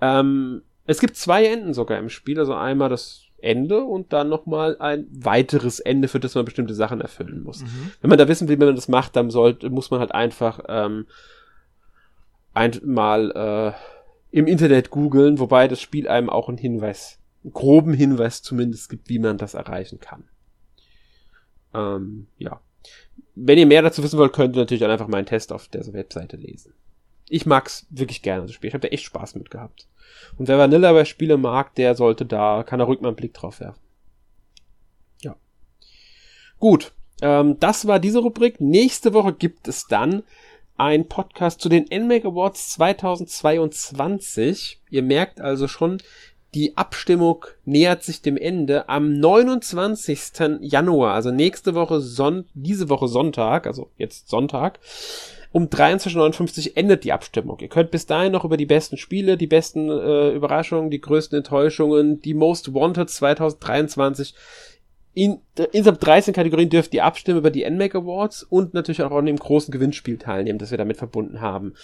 [0.01, 4.77] Ähm, es gibt zwei Enden sogar im Spiel, also einmal das Ende und dann nochmal
[4.79, 7.61] ein weiteres Ende, für das man bestimmte Sachen erfüllen muss.
[7.61, 7.91] Mhm.
[8.01, 10.59] Wenn man da wissen will, wie man das macht, dann sollte, muss man halt einfach
[10.67, 11.05] ähm,
[12.53, 18.41] einmal äh, im Internet googeln, wobei das Spiel einem auch einen Hinweis, einen groben Hinweis
[18.41, 20.23] zumindest gibt, wie man das erreichen kann.
[21.73, 22.59] Ähm, ja.
[23.35, 25.85] Wenn ihr mehr dazu wissen wollt, könnt ihr natürlich dann einfach meinen Test auf der
[25.93, 26.73] Webseite lesen.
[27.27, 28.67] Ich mag's wirklich gerne, das Spiel.
[28.67, 29.87] Ich habe da echt Spaß mit gehabt.
[30.37, 33.33] Und wer Vanilla bei Spiele mag, der sollte da, kann da ruhig mal einen Blick
[33.33, 33.81] drauf werfen.
[35.21, 35.35] Ja.
[36.59, 36.93] Gut.
[37.21, 38.59] Ähm, das war diese Rubrik.
[38.59, 40.23] Nächste Woche gibt es dann
[40.77, 44.81] ein Podcast zu den NMAC Awards 2022.
[44.89, 45.99] Ihr merkt also schon,
[46.53, 48.87] die Abstimmung nähert sich dem Ende.
[48.89, 50.59] Am 29.
[50.61, 54.79] Januar, also nächste Woche, Son diese Woche Sonntag, also jetzt Sonntag,
[55.55, 57.59] um 23.59 endet die Abstimmung.
[57.61, 61.37] Ihr könnt bis dahin noch über die besten Spiele, die besten äh, Überraschungen, die größten
[61.37, 64.35] Enttäuschungen, die Most Wanted 2023
[65.13, 69.27] in, insgesamt 13 Kategorien dürft ihr abstimmen über die NMAC Awards und natürlich auch an
[69.27, 71.75] dem großen Gewinnspiel teilnehmen, das wir damit verbunden haben.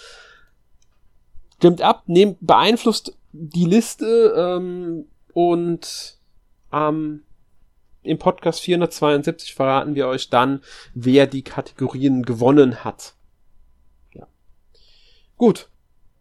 [1.56, 6.18] Stimmt ab, nehmt, beeinflusst die Liste ähm, und
[6.74, 7.22] ähm,
[8.02, 10.60] im Podcast 472 verraten wir euch dann,
[10.92, 13.14] wer die Kategorien gewonnen hat.
[15.42, 15.68] Gut,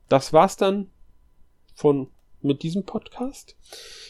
[0.09, 0.89] das war's dann
[1.75, 2.09] von
[2.41, 3.55] mit diesem Podcast.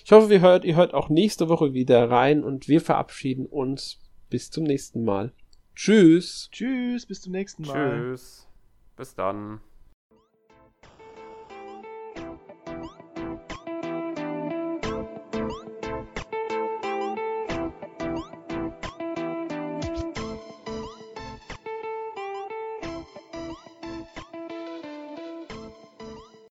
[0.06, 4.00] Ich hoffe, ihr hört, ihr hört auch nächste Woche wieder rein und wir verabschieden uns.
[4.30, 5.34] Bis zum nächsten Mal.
[5.76, 6.48] Tschüss.
[6.54, 8.14] Tschüss, bis zum nächsten Mal.
[8.14, 8.48] Tschüss.
[8.96, 9.60] Bis dann.